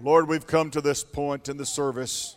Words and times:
Lord, 0.00 0.28
we've 0.28 0.46
come 0.46 0.70
to 0.72 0.80
this 0.80 1.04
point 1.04 1.48
in 1.48 1.56
the 1.56 1.64
service. 1.64 2.34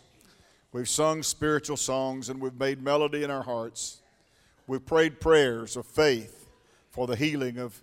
We've 0.72 0.88
sung 0.88 1.24
spiritual 1.24 1.76
songs 1.76 2.28
and 2.28 2.40
we've 2.40 2.58
made 2.58 2.80
melody 2.80 3.24
in 3.24 3.32
our 3.32 3.42
hearts. 3.42 4.00
We've 4.68 4.84
prayed 4.84 5.18
prayers 5.18 5.76
of 5.76 5.84
faith 5.84 6.48
for 6.90 7.08
the 7.08 7.16
healing 7.16 7.58
of 7.58 7.82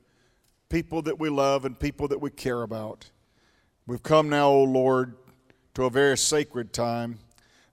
people 0.69 1.01
that 1.01 1.19
we 1.19 1.27
love 1.27 1.65
and 1.65 1.77
people 1.77 2.07
that 2.07 2.21
we 2.21 2.29
care 2.29 2.61
about. 2.61 3.09
We've 3.85 4.01
come 4.01 4.29
now, 4.29 4.47
O 4.47 4.61
oh 4.61 4.63
Lord, 4.63 5.15
to 5.73 5.83
a 5.83 5.89
very 5.89 6.17
sacred 6.17 6.71
time. 6.71 7.19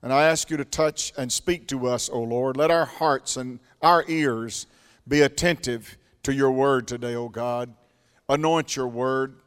And 0.01 0.11
I 0.11 0.23
ask 0.23 0.49
you 0.49 0.57
to 0.57 0.65
touch 0.65 1.13
and 1.17 1.31
speak 1.31 1.69
to 1.69 1.87
us, 1.87 2.09
O 2.09 2.15
oh 2.15 2.23
Lord. 2.23 2.57
Let 2.57 2.69
our 2.69 2.85
hearts 2.85 3.37
and 3.37 3.61
our 3.81 4.03
ears 4.09 4.67
be 5.07 5.21
attentive 5.21 5.97
to 6.23 6.33
your 6.33 6.51
word 6.51 6.85
today, 6.85 7.15
O 7.15 7.23
oh 7.23 7.29
God. 7.29 7.73
Anoint 8.27 8.75
your 8.75 8.89
word. 8.89 9.37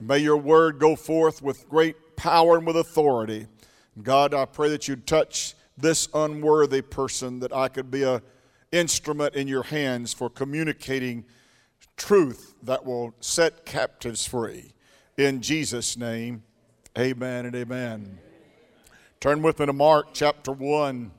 May 0.00 0.18
your 0.18 0.38
word 0.38 0.78
go 0.78 0.96
forth 0.96 1.42
with 1.42 1.68
great 1.68 1.96
power 2.16 2.58
and 2.58 2.66
with 2.66 2.76
authority. 2.76 3.46
God, 4.02 4.34
I 4.34 4.44
pray 4.44 4.68
that 4.70 4.88
you'd 4.88 5.06
touch 5.06 5.54
this 5.78 6.08
unworthy 6.14 6.82
person, 6.82 7.40
that 7.40 7.52
I 7.52 7.68
could 7.68 7.90
be 7.90 8.02
an 8.02 8.22
instrument 8.72 9.34
in 9.34 9.48
your 9.48 9.62
hands 9.62 10.12
for 10.12 10.28
communicating 10.28 11.24
truth 11.96 12.54
that 12.62 12.84
will 12.84 13.14
set 13.20 13.64
captives 13.64 14.26
free. 14.26 14.72
In 15.16 15.40
Jesus' 15.40 15.96
name, 15.96 16.42
amen 16.98 17.46
and 17.46 17.54
amen. 17.54 18.18
Turn 19.20 19.42
with 19.42 19.58
me 19.58 19.66
to 19.66 19.72
Mark 19.72 20.08
chapter 20.12 20.52
1. 20.52 21.10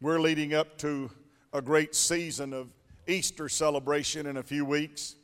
We're 0.00 0.20
leading 0.20 0.54
up 0.54 0.78
to 0.78 1.10
a 1.52 1.60
great 1.60 1.94
season 1.94 2.52
of 2.52 2.68
Easter 3.06 3.48
celebration 3.48 4.26
in 4.26 4.36
a 4.36 4.42
few 4.42 4.64
weeks. 4.64 5.16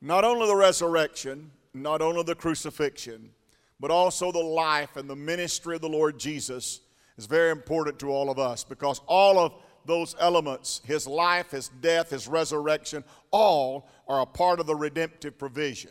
Not 0.00 0.24
only 0.24 0.46
the 0.46 0.56
resurrection, 0.56 1.50
not 1.74 2.00
only 2.00 2.22
the 2.22 2.34
crucifixion, 2.34 3.30
but 3.80 3.90
also 3.90 4.30
the 4.30 4.38
life 4.38 4.96
and 4.96 5.10
the 5.10 5.16
ministry 5.16 5.74
of 5.74 5.82
the 5.82 5.88
Lord 5.88 6.18
Jesus 6.18 6.80
is 7.18 7.26
very 7.26 7.50
important 7.50 7.98
to 7.98 8.10
all 8.10 8.30
of 8.30 8.38
us 8.38 8.64
because 8.64 9.00
all 9.06 9.38
of 9.38 9.52
those 9.86 10.16
elements 10.18 10.80
his 10.84 11.06
life, 11.06 11.50
his 11.50 11.68
death, 11.80 12.10
his 12.10 12.26
resurrection 12.26 13.04
all 13.30 13.88
are 14.08 14.22
a 14.22 14.26
part 14.26 14.60
of 14.60 14.66
the 14.66 14.74
redemptive 14.74 15.36
provision. 15.36 15.90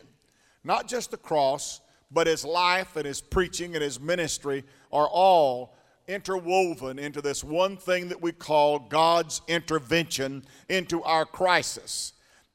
Not 0.64 0.88
just 0.88 1.10
the 1.10 1.16
cross, 1.16 1.80
but 2.10 2.26
his 2.26 2.44
life 2.44 2.96
and 2.96 3.06
his 3.06 3.20
preaching 3.20 3.74
and 3.74 3.82
his 3.82 4.00
ministry 4.00 4.64
are 4.92 5.08
all 5.08 5.76
interwoven 6.06 6.98
into 6.98 7.20
this 7.20 7.42
one 7.42 7.76
thing 7.76 8.08
that 8.08 8.20
we 8.20 8.32
call 8.32 8.78
God's 8.78 9.40
intervention 9.48 10.44
into 10.68 11.02
our 11.02 11.24
crisis. 11.24 12.12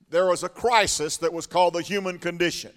There 0.10 0.26
was 0.26 0.44
a 0.44 0.50
crisis 0.50 1.18
that 1.18 1.34
was 1.34 1.48
called 1.48 1.74
the 1.74 1.82
human 1.82 2.20
condition. 2.20 2.72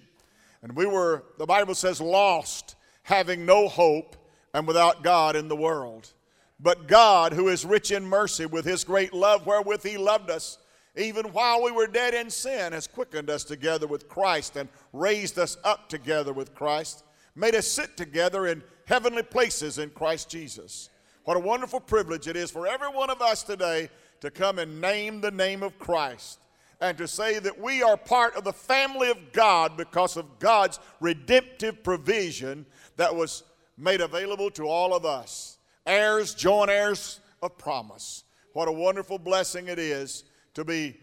And 0.62 0.76
we 0.76 0.86
were, 0.86 1.24
the 1.38 1.46
Bible 1.46 1.74
says, 1.74 2.00
lost, 2.00 2.76
having 3.02 3.44
no 3.44 3.68
hope, 3.68 4.16
and 4.54 4.66
without 4.66 5.02
God 5.02 5.34
in 5.34 5.48
the 5.48 5.56
world. 5.56 6.12
But 6.60 6.86
God, 6.86 7.32
who 7.32 7.48
is 7.48 7.64
rich 7.64 7.90
in 7.90 8.06
mercy, 8.06 8.46
with 8.46 8.64
his 8.64 8.84
great 8.84 9.12
love 9.12 9.46
wherewith 9.46 9.82
he 9.82 9.96
loved 9.96 10.30
us, 10.30 10.58
even 10.96 11.26
while 11.32 11.62
we 11.62 11.72
were 11.72 11.86
dead 11.86 12.14
in 12.14 12.30
sin, 12.30 12.72
has 12.72 12.86
quickened 12.86 13.30
us 13.30 13.44
together 13.44 13.86
with 13.86 14.08
Christ 14.08 14.56
and 14.56 14.68
raised 14.92 15.38
us 15.38 15.56
up 15.64 15.88
together 15.88 16.32
with 16.32 16.54
Christ, 16.54 17.02
made 17.34 17.54
us 17.54 17.66
sit 17.66 17.96
together 17.96 18.46
in 18.46 18.62
heavenly 18.84 19.22
places 19.22 19.78
in 19.78 19.90
Christ 19.90 20.28
Jesus. 20.28 20.90
What 21.24 21.36
a 21.36 21.40
wonderful 21.40 21.80
privilege 21.80 22.28
it 22.28 22.36
is 22.36 22.50
for 22.50 22.66
every 22.66 22.88
one 22.88 23.10
of 23.10 23.22
us 23.22 23.42
today 23.42 23.88
to 24.20 24.30
come 24.30 24.58
and 24.58 24.80
name 24.80 25.20
the 25.20 25.30
name 25.30 25.62
of 25.62 25.78
Christ 25.78 26.38
and 26.82 26.98
to 26.98 27.06
say 27.06 27.38
that 27.38 27.58
we 27.58 27.80
are 27.80 27.96
part 27.96 28.34
of 28.34 28.42
the 28.42 28.52
family 28.52 29.08
of 29.08 29.32
God 29.32 29.76
because 29.76 30.16
of 30.16 30.40
God's 30.40 30.80
redemptive 31.00 31.84
provision 31.84 32.66
that 32.96 33.14
was 33.14 33.44
made 33.78 34.00
available 34.00 34.50
to 34.50 34.64
all 34.64 34.92
of 34.92 35.06
us. 35.06 35.58
Heirs, 35.86 36.34
joint 36.34 36.70
heirs 36.70 37.20
of 37.40 37.56
promise. 37.56 38.24
What 38.52 38.66
a 38.66 38.72
wonderful 38.72 39.18
blessing 39.18 39.68
it 39.68 39.78
is 39.78 40.24
to 40.54 40.64
be 40.64 40.98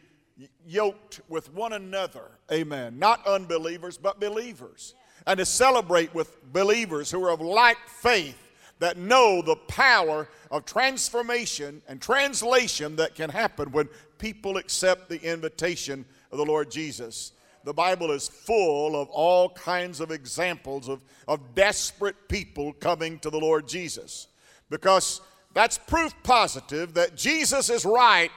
yoked 0.66 1.22
with 1.30 1.53
one 1.53 1.72
another. 1.72 2.32
Amen. 2.52 3.00
Not 3.00 3.26
unbelievers, 3.26 3.98
but 3.98 4.20
believers. 4.20 4.96
And 5.26 5.38
to 5.38 5.46
celebrate 5.46 6.14
with 6.14 6.44
believers 6.52 7.09
who 7.09 7.24
are 7.24 7.32
of 7.32 7.40
like 7.40 7.78
faith 7.88 8.38
that 8.80 8.98
know 8.98 9.42
the 9.42 9.56
power 9.56 10.28
of 10.52 10.66
transformation 10.66 11.82
and 11.88 12.02
translation 12.02 12.96
that 12.98 13.16
can 13.16 13.30
happen 13.30 13.72
when 13.72 13.88
people 14.19 14.57
accept 14.57 15.09
the 15.09 15.22
invitation 15.24 16.06
of 16.31 16.38
the 16.38 16.46
Lord 16.46 16.69
Jesus. 16.69 17.31
The 17.63 17.74
Bible 17.74 18.12
is 18.12 18.28
full 18.28 19.00
of 19.00 19.09
all 19.09 19.50
kinds 19.50 20.00
of 20.00 20.12
examples 20.12 20.88
of, 20.88 21.03
of 21.28 21.56
desperate 21.56 22.29
people 22.29 22.74
coming 22.74 23.19
to 23.19 23.29
the 23.29 23.40
Lord 23.40 23.68
Jesus 23.68 24.28
because 24.69 25.22
that's 25.53 25.78
proof 25.78 26.13
positive 26.24 26.94
that 26.94 27.16
Jesus 27.16 27.69
is 27.69 27.85
right 27.85 28.31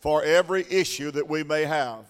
for 0.00 0.22
every 0.22 0.66
issue 0.70 1.10
that 1.12 1.28
we 1.28 1.42
may 1.42 1.64
have. 1.64 2.04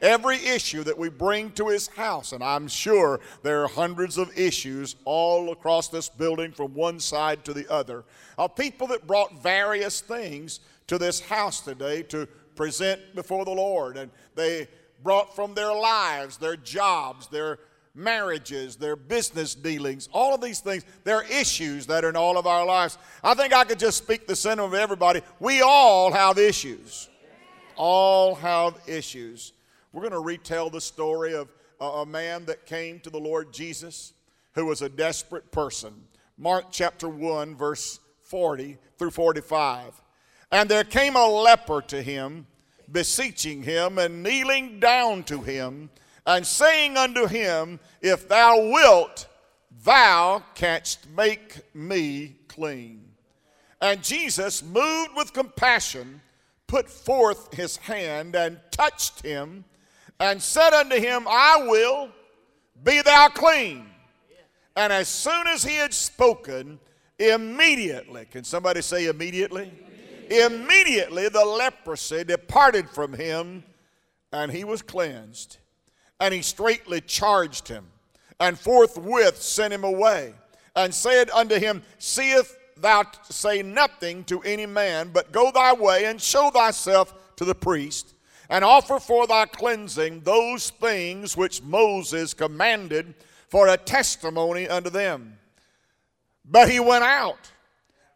Every 0.00 0.36
issue 0.36 0.82
that 0.84 0.98
we 0.98 1.08
bring 1.08 1.52
to 1.52 1.68
his 1.68 1.86
house, 1.86 2.32
and 2.32 2.42
I'm 2.42 2.66
sure 2.66 3.20
there 3.44 3.62
are 3.62 3.68
hundreds 3.68 4.18
of 4.18 4.36
issues 4.36 4.96
all 5.04 5.52
across 5.52 5.86
this 5.86 6.08
building 6.08 6.50
from 6.50 6.74
one 6.74 6.98
side 6.98 7.44
to 7.44 7.52
the 7.52 7.70
other, 7.70 8.02
of 8.36 8.56
people 8.56 8.88
that 8.88 9.06
brought 9.06 9.40
various 9.40 10.00
things 10.00 10.58
to 10.88 10.98
this 10.98 11.20
house 11.20 11.60
today 11.60 12.02
to 12.02 12.26
present 12.62 13.00
before 13.16 13.44
the 13.44 13.50
Lord. 13.50 13.96
And 13.96 14.08
they 14.36 14.68
brought 15.02 15.34
from 15.34 15.52
their 15.52 15.74
lives, 15.74 16.36
their 16.36 16.54
jobs, 16.54 17.26
their 17.26 17.58
marriages, 17.92 18.76
their 18.76 18.94
business 18.94 19.56
dealings, 19.56 20.08
all 20.12 20.32
of 20.32 20.40
these 20.40 20.60
things. 20.60 20.84
There 21.02 21.16
are 21.16 21.24
issues 21.24 21.86
that 21.86 22.04
are 22.04 22.08
in 22.08 22.14
all 22.14 22.38
of 22.38 22.46
our 22.46 22.64
lives. 22.64 22.98
I 23.24 23.34
think 23.34 23.52
I 23.52 23.64
could 23.64 23.80
just 23.80 23.98
speak 23.98 24.28
the 24.28 24.36
sentiment 24.36 24.74
of 24.74 24.78
everybody. 24.78 25.22
We 25.40 25.60
all 25.60 26.12
have 26.12 26.38
issues. 26.38 27.08
All 27.74 28.36
have 28.36 28.78
issues. 28.86 29.54
We're 29.92 30.02
going 30.02 30.12
to 30.12 30.20
retell 30.20 30.70
the 30.70 30.80
story 30.80 31.34
of 31.34 31.48
a, 31.80 32.06
man 32.06 32.44
that 32.44 32.64
came 32.64 33.00
to 33.00 33.10
the 33.10 33.18
Lord 33.18 33.52
Jesus 33.52 34.12
who 34.52 34.66
was 34.66 34.82
a 34.82 34.88
desperate 34.88 35.50
person. 35.50 35.92
Mark 36.38 36.66
chapter 36.70 37.08
1, 37.08 37.56
verse 37.56 37.98
40 38.22 38.78
through 38.98 39.10
45. 39.10 40.00
And 40.52 40.68
there 40.68 40.84
came 40.84 41.16
a 41.16 41.26
leper 41.26 41.80
to 41.88 42.02
him, 42.02 42.46
beseeching 42.92 43.62
him 43.62 43.98
and 43.98 44.22
kneeling 44.22 44.78
down 44.78 45.24
to 45.24 45.40
him, 45.40 45.90
and 46.26 46.46
saying 46.46 46.96
unto 46.96 47.26
him, 47.26 47.80
If 48.00 48.28
thou 48.28 48.56
wilt, 48.56 49.26
thou 49.84 50.42
canst 50.54 51.08
make 51.10 51.62
me 51.74 52.36
clean. 52.48 53.02
And 53.80 54.02
Jesus, 54.02 54.62
moved 54.62 55.10
with 55.16 55.32
compassion, 55.32 56.20
put 56.68 56.88
forth 56.88 57.52
his 57.52 57.76
hand 57.76 58.36
and 58.36 58.60
touched 58.70 59.22
him, 59.22 59.64
and 60.20 60.40
said 60.40 60.72
unto 60.72 60.96
him, 60.96 61.26
I 61.28 61.66
will, 61.66 62.10
be 62.84 63.02
thou 63.02 63.28
clean. 63.28 63.86
And 64.76 64.92
as 64.92 65.08
soon 65.08 65.46
as 65.48 65.64
he 65.64 65.74
had 65.74 65.92
spoken, 65.92 66.78
immediately, 67.18 68.26
can 68.30 68.44
somebody 68.44 68.82
say 68.82 69.06
immediately? 69.06 69.70
Immediately 70.30 71.28
the 71.28 71.44
leprosy 71.44 72.24
departed 72.24 72.88
from 72.88 73.12
him, 73.12 73.64
and 74.32 74.50
he 74.50 74.64
was 74.64 74.82
cleansed. 74.82 75.58
And 76.20 76.32
he 76.32 76.42
straightly 76.42 77.00
charged 77.00 77.68
him, 77.68 77.86
and 78.38 78.58
forthwith 78.58 79.40
sent 79.40 79.72
him 79.72 79.84
away, 79.84 80.34
and 80.74 80.94
said 80.94 81.30
unto 81.30 81.58
him, 81.58 81.82
Seest 81.98 82.56
thou 82.76 83.04
say 83.28 83.62
nothing 83.62 84.24
to 84.24 84.40
any 84.42 84.66
man, 84.66 85.10
but 85.12 85.32
go 85.32 85.50
thy 85.50 85.72
way 85.72 86.06
and 86.06 86.20
show 86.20 86.50
thyself 86.50 87.14
to 87.36 87.44
the 87.44 87.54
priest, 87.54 88.14
and 88.48 88.64
offer 88.64 88.98
for 88.98 89.26
thy 89.26 89.46
cleansing 89.46 90.20
those 90.20 90.70
things 90.70 91.36
which 91.36 91.62
Moses 91.62 92.34
commanded 92.34 93.14
for 93.48 93.68
a 93.68 93.76
testimony 93.76 94.68
unto 94.68 94.90
them. 94.90 95.38
But 96.44 96.70
he 96.70 96.80
went 96.80 97.04
out 97.04 97.51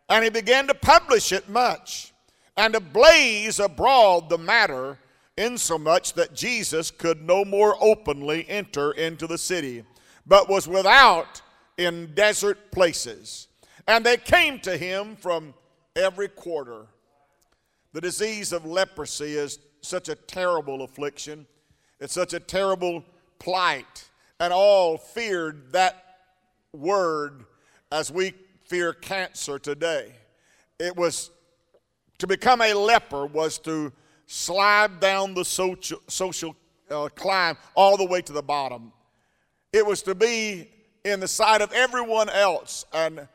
and 0.09 0.25
he 0.25 0.31
began 0.31 0.67
to 0.69 0.75
publish 0.75 1.33
it 1.33 1.49
much 1.49 2.13
and 2.57 2.75
to 2.75 2.81
blaze 2.81 3.61
abroad 3.61 4.29
the 4.29 4.39
matter, 4.39 4.99
insomuch 5.37 6.15
that 6.15 6.35
Jesus 6.35 6.91
could 6.91 7.23
no 7.23 7.45
more 7.45 7.77
openly 7.81 8.49
enter 8.49 8.93
into 8.93 9.27
the 9.27 9.39
city, 9.39 9.85
but 10.27 10.49
was 10.49 10.67
without 10.67 11.43
in 11.77 12.15
desert 12.15 12.71
places. 12.71 13.49
And 13.87 14.05
they 14.05 14.17
came 14.17 14.59
to 14.61 14.77
him 14.77 15.17
from 15.17 15.55
every 15.95 16.29
quarter. 16.29 16.87
The 17.93 18.01
disease 18.01 18.53
of 18.53 18.65
leprosy 18.65 19.35
is 19.37 19.59
such 19.81 20.09
a 20.09 20.15
terrible 20.15 20.83
affliction, 20.83 21.47
it's 22.01 22.15
such 22.15 22.35
a 22.35 22.41
terrible 22.41 23.05
plight, 23.39 24.09
and 24.41 24.53
all 24.53 24.99
feared 24.99 25.73
that 25.73 26.03
word 26.73 27.45
as 27.93 28.11
we 28.11 28.35
fear 28.69 28.93
cancer 28.93 29.59
today. 29.59 30.13
It 30.79 30.97
was 30.97 31.31
to 32.19 32.27
become 32.27 32.63
a 32.63 32.75
leper 32.75 33.27
was 33.27 33.59
to 33.61 33.93
slide 34.27 35.01
down 35.01 35.35
the 35.35 35.45
social, 35.45 36.01
social 36.09 36.57
uh, 36.91 37.09
climb 37.15 37.57
all 37.75 37.97
the 37.97 38.05
way 38.05 38.21
to 38.23 38.33
the 38.33 38.43
bottom. 38.43 38.93
it 39.73 39.85
was 39.85 40.03
to 40.03 40.15
be 40.15 40.69
in 41.05 41.21
the 41.21 41.29
sight 41.29 41.61
of 41.61 41.73
everyone 41.73 42.29
else 42.29 42.85
an 42.93 43.29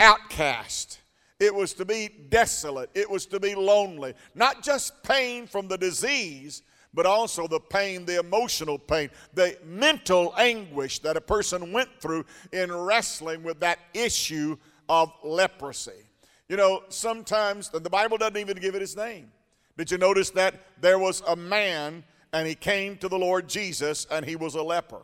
outcast. 0.00 1.00
It 1.38 1.54
was 1.54 1.74
to 1.74 1.84
be 1.84 2.08
desolate. 2.30 2.90
It 2.94 3.10
was 3.10 3.26
to 3.26 3.40
be 3.40 3.54
lonely. 3.54 4.14
Not 4.34 4.62
just 4.62 5.02
pain 5.02 5.46
from 5.46 5.68
the 5.68 5.76
disease, 5.76 6.62
but 6.96 7.04
also 7.04 7.46
the 7.46 7.60
pain, 7.60 8.06
the 8.06 8.18
emotional 8.18 8.78
pain, 8.78 9.10
the 9.34 9.56
mental 9.64 10.34
anguish 10.38 10.98
that 11.00 11.16
a 11.16 11.20
person 11.20 11.70
went 11.70 11.90
through 12.00 12.24
in 12.52 12.74
wrestling 12.74 13.42
with 13.42 13.60
that 13.60 13.78
issue 13.92 14.56
of 14.88 15.12
leprosy. 15.22 16.08
You 16.48 16.56
know, 16.56 16.84
sometimes 16.88 17.68
the 17.68 17.90
Bible 17.90 18.16
doesn't 18.16 18.38
even 18.38 18.56
give 18.56 18.74
it 18.74 18.80
his 18.80 18.96
name. 18.96 19.30
Did 19.76 19.90
you 19.90 19.98
notice 19.98 20.30
that 20.30 20.54
there 20.80 20.98
was 20.98 21.22
a 21.28 21.36
man 21.36 22.02
and 22.32 22.48
he 22.48 22.54
came 22.54 22.96
to 22.98 23.08
the 23.08 23.18
Lord 23.18 23.46
Jesus 23.46 24.06
and 24.10 24.24
he 24.24 24.34
was 24.34 24.54
a 24.54 24.62
leper? 24.62 25.02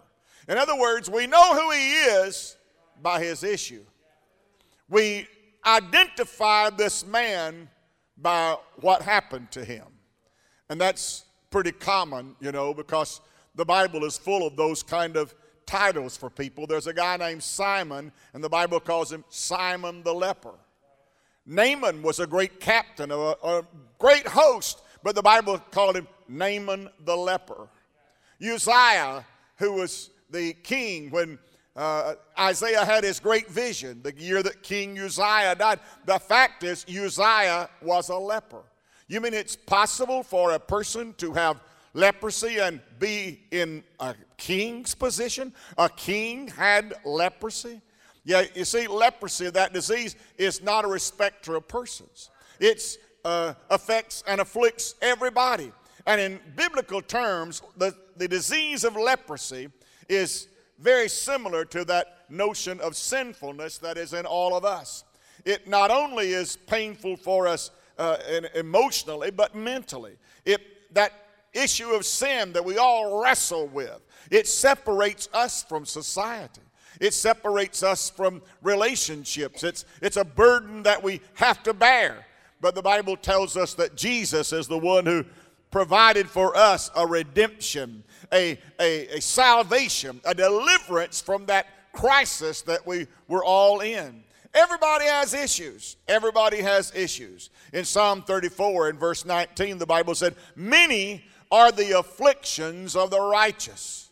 In 0.48 0.56
other 0.56 0.76
words, 0.76 1.10
we 1.10 1.26
know 1.26 1.54
who 1.54 1.70
he 1.72 1.92
is 1.92 2.56
by 3.02 3.22
his 3.22 3.44
issue. 3.44 3.84
We 4.88 5.26
identify 5.66 6.70
this 6.70 7.06
man 7.06 7.68
by 8.16 8.56
what 8.76 9.02
happened 9.02 9.50
to 9.50 9.64
him. 9.64 9.84
And 10.70 10.80
that's 10.80 11.24
pretty 11.52 11.72
common, 11.72 12.34
you 12.40 12.50
know, 12.50 12.74
because 12.74 13.20
the 13.54 13.64
Bible 13.64 14.04
is 14.04 14.18
full 14.18 14.46
of 14.46 14.56
those 14.56 14.82
kind 14.82 15.16
of 15.16 15.34
titles 15.66 16.16
for 16.16 16.30
people. 16.30 16.66
There's 16.66 16.88
a 16.88 16.94
guy 16.94 17.16
named 17.16 17.42
Simon, 17.42 18.10
and 18.34 18.42
the 18.42 18.48
Bible 18.48 18.80
calls 18.80 19.12
him 19.12 19.24
Simon 19.28 20.02
the 20.02 20.12
leper. 20.12 20.54
Naaman 21.46 22.02
was 22.02 22.18
a 22.18 22.26
great 22.26 22.58
captain, 22.58 23.10
a, 23.10 23.16
a 23.16 23.62
great 23.98 24.26
host, 24.26 24.82
but 25.02 25.14
the 25.14 25.22
Bible 25.22 25.58
called 25.70 25.96
him 25.96 26.08
Naaman 26.28 26.88
the 27.04 27.16
leper. 27.16 27.68
Uzziah, 28.42 29.24
who 29.56 29.72
was 29.74 30.10
the 30.30 30.54
king 30.54 31.10
when 31.10 31.38
uh, 31.76 32.14
Isaiah 32.38 32.84
had 32.84 33.04
his 33.04 33.20
great 33.20 33.48
vision, 33.48 34.02
the 34.02 34.14
year 34.16 34.42
that 34.42 34.62
King 34.62 34.98
Uzziah 34.98 35.54
died. 35.54 35.80
The 36.06 36.18
fact 36.18 36.64
is, 36.64 36.84
Uzziah 36.88 37.68
was 37.80 38.08
a 38.08 38.16
leper. 38.16 38.62
You 39.08 39.20
mean 39.20 39.34
it's 39.34 39.56
possible 39.56 40.22
for 40.22 40.52
a 40.52 40.58
person 40.58 41.14
to 41.18 41.32
have 41.32 41.60
leprosy 41.94 42.58
and 42.58 42.80
be 42.98 43.42
in 43.50 43.84
a 44.00 44.14
king's 44.36 44.94
position? 44.94 45.52
A 45.76 45.88
king 45.88 46.48
had 46.48 46.94
leprosy? 47.04 47.80
Yeah, 48.24 48.44
you 48.54 48.64
see, 48.64 48.86
leprosy, 48.86 49.50
that 49.50 49.72
disease, 49.72 50.16
is 50.38 50.62
not 50.62 50.84
a 50.84 50.88
respecter 50.88 51.56
of 51.56 51.66
persons. 51.66 52.30
It 52.60 52.96
uh, 53.24 53.54
affects 53.68 54.22
and 54.26 54.40
afflicts 54.40 54.94
everybody. 55.02 55.72
And 56.06 56.20
in 56.20 56.40
biblical 56.56 57.02
terms, 57.02 57.62
the, 57.76 57.94
the 58.16 58.28
disease 58.28 58.84
of 58.84 58.96
leprosy 58.96 59.68
is 60.08 60.48
very 60.78 61.08
similar 61.08 61.64
to 61.66 61.84
that 61.84 62.24
notion 62.28 62.80
of 62.80 62.96
sinfulness 62.96 63.78
that 63.78 63.96
is 63.96 64.12
in 64.12 64.26
all 64.26 64.56
of 64.56 64.64
us. 64.64 65.04
It 65.44 65.68
not 65.68 65.90
only 65.90 66.32
is 66.32 66.56
painful 66.56 67.16
for 67.16 67.46
us 67.46 67.70
uh, 67.98 68.16
emotionally, 68.54 69.30
but 69.30 69.54
mentally. 69.54 70.16
It, 70.44 70.60
that 70.94 71.12
issue 71.52 71.90
of 71.90 72.04
sin 72.04 72.52
that 72.52 72.64
we 72.64 72.78
all 72.78 73.22
wrestle 73.22 73.66
with, 73.68 74.00
it 74.30 74.46
separates 74.46 75.28
us 75.32 75.62
from 75.62 75.84
society. 75.84 76.62
It 77.00 77.14
separates 77.14 77.82
us 77.82 78.10
from 78.10 78.42
relationships. 78.62 79.64
It's, 79.64 79.84
it's 80.00 80.16
a 80.16 80.24
burden 80.24 80.82
that 80.84 81.02
we 81.02 81.20
have 81.34 81.62
to 81.64 81.74
bear. 81.74 82.26
But 82.60 82.74
the 82.74 82.82
Bible 82.82 83.16
tells 83.16 83.56
us 83.56 83.74
that 83.74 83.96
Jesus 83.96 84.52
is 84.52 84.68
the 84.68 84.78
one 84.78 85.04
who 85.04 85.24
provided 85.70 86.28
for 86.28 86.56
us 86.56 86.90
a 86.94 87.06
redemption, 87.06 88.04
a, 88.32 88.58
a, 88.78 89.16
a 89.16 89.20
salvation, 89.20 90.20
a 90.24 90.34
deliverance 90.34 91.20
from 91.20 91.46
that 91.46 91.66
crisis 91.92 92.62
that 92.62 92.86
we 92.86 93.06
were 93.26 93.44
all 93.44 93.80
in. 93.80 94.22
Everybody 94.54 95.06
has 95.06 95.32
issues. 95.32 95.96
Everybody 96.08 96.58
has 96.58 96.92
issues. 96.94 97.50
In 97.72 97.84
Psalm 97.84 98.22
34, 98.22 98.90
in 98.90 98.98
verse 98.98 99.24
19, 99.24 99.78
the 99.78 99.86
Bible 99.86 100.14
said, 100.14 100.34
Many 100.54 101.24
are 101.50 101.72
the 101.72 101.98
afflictions 101.98 102.94
of 102.94 103.10
the 103.10 103.20
righteous. 103.20 104.10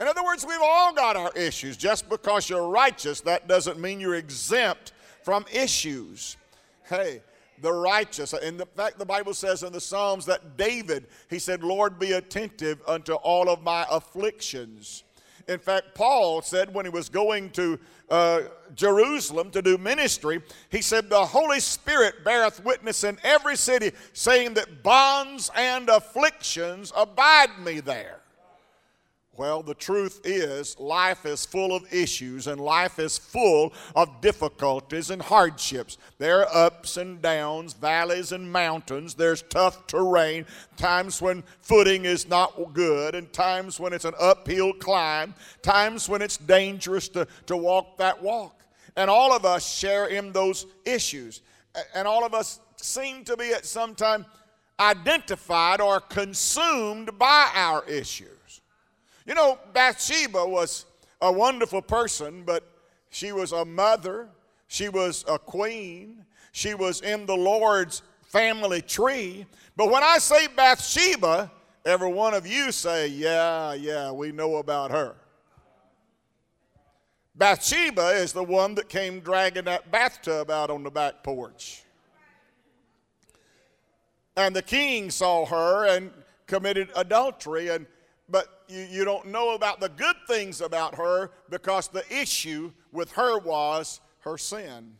In 0.00 0.08
other 0.08 0.24
words, 0.24 0.44
we've 0.44 0.58
all 0.60 0.92
got 0.92 1.16
our 1.16 1.32
issues. 1.34 1.76
Just 1.76 2.08
because 2.08 2.50
you're 2.50 2.68
righteous, 2.68 3.20
that 3.22 3.48
doesn't 3.48 3.78
mean 3.78 4.00
you're 4.00 4.16
exempt 4.16 4.92
from 5.22 5.44
issues. 5.52 6.36
Hey, 6.84 7.22
the 7.62 7.72
righteous. 7.72 8.34
In 8.34 8.56
the 8.56 8.66
fact, 8.66 8.98
the 8.98 9.06
Bible 9.06 9.32
says 9.32 9.62
in 9.62 9.72
the 9.72 9.80
Psalms 9.80 10.26
that 10.26 10.56
David, 10.56 11.06
he 11.30 11.38
said, 11.38 11.62
Lord, 11.62 11.98
be 11.98 12.12
attentive 12.12 12.80
unto 12.86 13.14
all 13.14 13.48
of 13.48 13.62
my 13.62 13.86
afflictions. 13.90 15.04
In 15.48 15.58
fact, 15.58 15.94
Paul 15.94 16.42
said 16.42 16.72
when 16.72 16.84
he 16.86 16.90
was 16.90 17.08
going 17.08 17.50
to 17.50 17.78
uh, 18.10 18.42
Jerusalem 18.74 19.50
to 19.50 19.62
do 19.62 19.78
ministry, 19.78 20.42
he 20.70 20.82
said, 20.82 21.08
The 21.08 21.24
Holy 21.24 21.60
Spirit 21.60 22.24
beareth 22.24 22.64
witness 22.64 23.04
in 23.04 23.18
every 23.22 23.56
city, 23.56 23.92
saying 24.12 24.54
that 24.54 24.82
bonds 24.82 25.50
and 25.54 25.88
afflictions 25.88 26.92
abide 26.96 27.58
me 27.58 27.80
there. 27.80 28.21
Well, 29.34 29.62
the 29.62 29.74
truth 29.74 30.20
is, 30.24 30.78
life 30.78 31.24
is 31.24 31.46
full 31.46 31.74
of 31.74 31.90
issues 31.90 32.48
and 32.48 32.60
life 32.60 32.98
is 32.98 33.16
full 33.16 33.72
of 33.96 34.20
difficulties 34.20 35.08
and 35.08 35.22
hardships. 35.22 35.96
There 36.18 36.40
are 36.40 36.66
ups 36.66 36.98
and 36.98 37.22
downs, 37.22 37.72
valleys 37.72 38.32
and 38.32 38.52
mountains. 38.52 39.14
There's 39.14 39.40
tough 39.40 39.86
terrain, 39.86 40.44
times 40.76 41.22
when 41.22 41.44
footing 41.62 42.04
is 42.04 42.28
not 42.28 42.74
good, 42.74 43.14
and 43.14 43.32
times 43.32 43.80
when 43.80 43.94
it's 43.94 44.04
an 44.04 44.14
uphill 44.20 44.74
climb, 44.74 45.34
times 45.62 46.10
when 46.10 46.20
it's 46.20 46.36
dangerous 46.36 47.08
to, 47.08 47.26
to 47.46 47.56
walk 47.56 47.96
that 47.96 48.22
walk. 48.22 48.60
And 48.96 49.08
all 49.08 49.32
of 49.32 49.46
us 49.46 49.66
share 49.66 50.08
in 50.08 50.32
those 50.32 50.66
issues. 50.84 51.40
And 51.94 52.06
all 52.06 52.26
of 52.26 52.34
us 52.34 52.60
seem 52.76 53.24
to 53.24 53.36
be 53.38 53.54
at 53.54 53.64
some 53.64 53.94
time 53.94 54.26
identified 54.78 55.80
or 55.80 56.00
consumed 56.00 57.18
by 57.18 57.50
our 57.54 57.82
issues. 57.86 58.28
You 59.26 59.34
know, 59.34 59.58
Bathsheba 59.72 60.44
was 60.46 60.86
a 61.20 61.30
wonderful 61.30 61.82
person, 61.82 62.42
but 62.44 62.64
she 63.10 63.32
was 63.32 63.52
a 63.52 63.64
mother, 63.64 64.28
she 64.66 64.88
was 64.88 65.24
a 65.28 65.38
queen, 65.38 66.24
she 66.52 66.74
was 66.74 67.00
in 67.00 67.26
the 67.26 67.36
Lord's 67.36 68.02
family 68.22 68.82
tree. 68.82 69.46
But 69.76 69.90
when 69.90 70.02
I 70.02 70.18
say 70.18 70.48
Bathsheba, 70.48 71.50
every 71.84 72.12
one 72.12 72.34
of 72.34 72.46
you 72.46 72.72
say, 72.72 73.08
Yeah, 73.08 73.74
yeah, 73.74 74.10
we 74.10 74.32
know 74.32 74.56
about 74.56 74.90
her. 74.90 75.14
Bathsheba 77.34 78.10
is 78.10 78.32
the 78.32 78.44
one 78.44 78.74
that 78.74 78.88
came 78.88 79.20
dragging 79.20 79.64
that 79.64 79.90
bathtub 79.90 80.50
out 80.50 80.70
on 80.70 80.82
the 80.82 80.90
back 80.90 81.22
porch. 81.22 81.82
And 84.36 84.54
the 84.54 84.62
king 84.62 85.10
saw 85.10 85.46
her 85.46 85.86
and 85.86 86.10
committed 86.46 86.90
adultery, 86.94 87.68
and 87.68 87.86
you, 88.72 88.86
you 88.90 89.04
don't 89.04 89.28
know 89.28 89.54
about 89.54 89.80
the 89.80 89.88
good 89.90 90.16
things 90.26 90.60
about 90.60 90.94
her 90.96 91.30
because 91.50 91.88
the 91.88 92.04
issue 92.12 92.72
with 92.90 93.12
her 93.12 93.38
was 93.38 94.00
her 94.20 94.38
sin. 94.38 94.94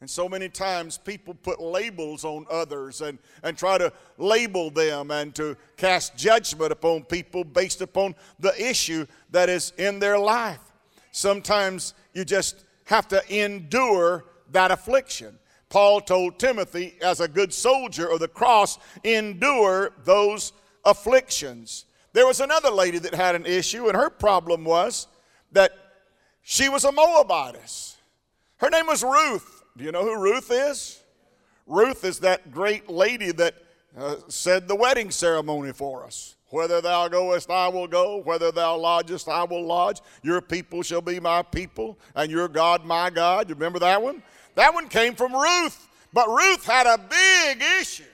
And 0.00 0.10
so 0.10 0.28
many 0.28 0.50
times 0.50 0.98
people 0.98 1.32
put 1.32 1.60
labels 1.60 2.24
on 2.24 2.44
others 2.50 3.00
and, 3.00 3.18
and 3.42 3.56
try 3.56 3.78
to 3.78 3.92
label 4.18 4.70
them 4.70 5.10
and 5.10 5.34
to 5.36 5.56
cast 5.76 6.16
judgment 6.16 6.70
upon 6.70 7.04
people 7.04 7.44
based 7.44 7.80
upon 7.80 8.14
the 8.38 8.54
issue 8.62 9.06
that 9.30 9.48
is 9.48 9.72
in 9.78 9.98
their 9.98 10.18
life. 10.18 10.60
Sometimes 11.12 11.94
you 12.12 12.26
just 12.26 12.66
have 12.84 13.08
to 13.08 13.22
endure 13.34 14.26
that 14.52 14.70
affliction. 14.70 15.38
Paul 15.70 16.02
told 16.02 16.38
Timothy, 16.38 16.96
as 17.00 17.20
a 17.20 17.26
good 17.26 17.52
soldier 17.52 18.06
of 18.06 18.20
the 18.20 18.28
cross, 18.28 18.78
endure 19.02 19.92
those 20.04 20.52
afflictions. 20.84 21.85
There 22.16 22.26
was 22.26 22.40
another 22.40 22.70
lady 22.70 22.98
that 23.00 23.14
had 23.14 23.34
an 23.34 23.44
issue, 23.44 23.88
and 23.88 23.94
her 23.94 24.08
problem 24.08 24.64
was 24.64 25.06
that 25.52 25.72
she 26.40 26.70
was 26.70 26.86
a 26.86 26.90
Moabitess. 26.90 27.98
Her 28.56 28.70
name 28.70 28.86
was 28.86 29.02
Ruth. 29.02 29.62
Do 29.76 29.84
you 29.84 29.92
know 29.92 30.02
who 30.02 30.18
Ruth 30.18 30.50
is? 30.50 31.02
Ruth 31.66 32.06
is 32.06 32.20
that 32.20 32.50
great 32.50 32.88
lady 32.88 33.32
that 33.32 33.56
uh, 33.98 34.16
said 34.28 34.66
the 34.66 34.74
wedding 34.74 35.10
ceremony 35.10 35.74
for 35.74 36.06
us. 36.06 36.36
Whether 36.48 36.80
thou 36.80 37.06
goest, 37.08 37.50
I 37.50 37.68
will 37.68 37.86
go. 37.86 38.22
Whether 38.22 38.50
thou 38.50 38.78
lodgest, 38.78 39.28
I 39.28 39.44
will 39.44 39.66
lodge. 39.66 40.00
Your 40.22 40.40
people 40.40 40.82
shall 40.82 41.02
be 41.02 41.20
my 41.20 41.42
people, 41.42 41.98
and 42.14 42.30
your 42.30 42.48
God 42.48 42.86
my 42.86 43.10
God. 43.10 43.50
You 43.50 43.54
remember 43.56 43.80
that 43.80 44.00
one? 44.00 44.22
That 44.54 44.72
one 44.72 44.88
came 44.88 45.14
from 45.16 45.34
Ruth. 45.34 45.86
But 46.14 46.28
Ruth 46.30 46.64
had 46.64 46.86
a 46.86 46.96
big 46.96 47.62
issue. 47.78 48.04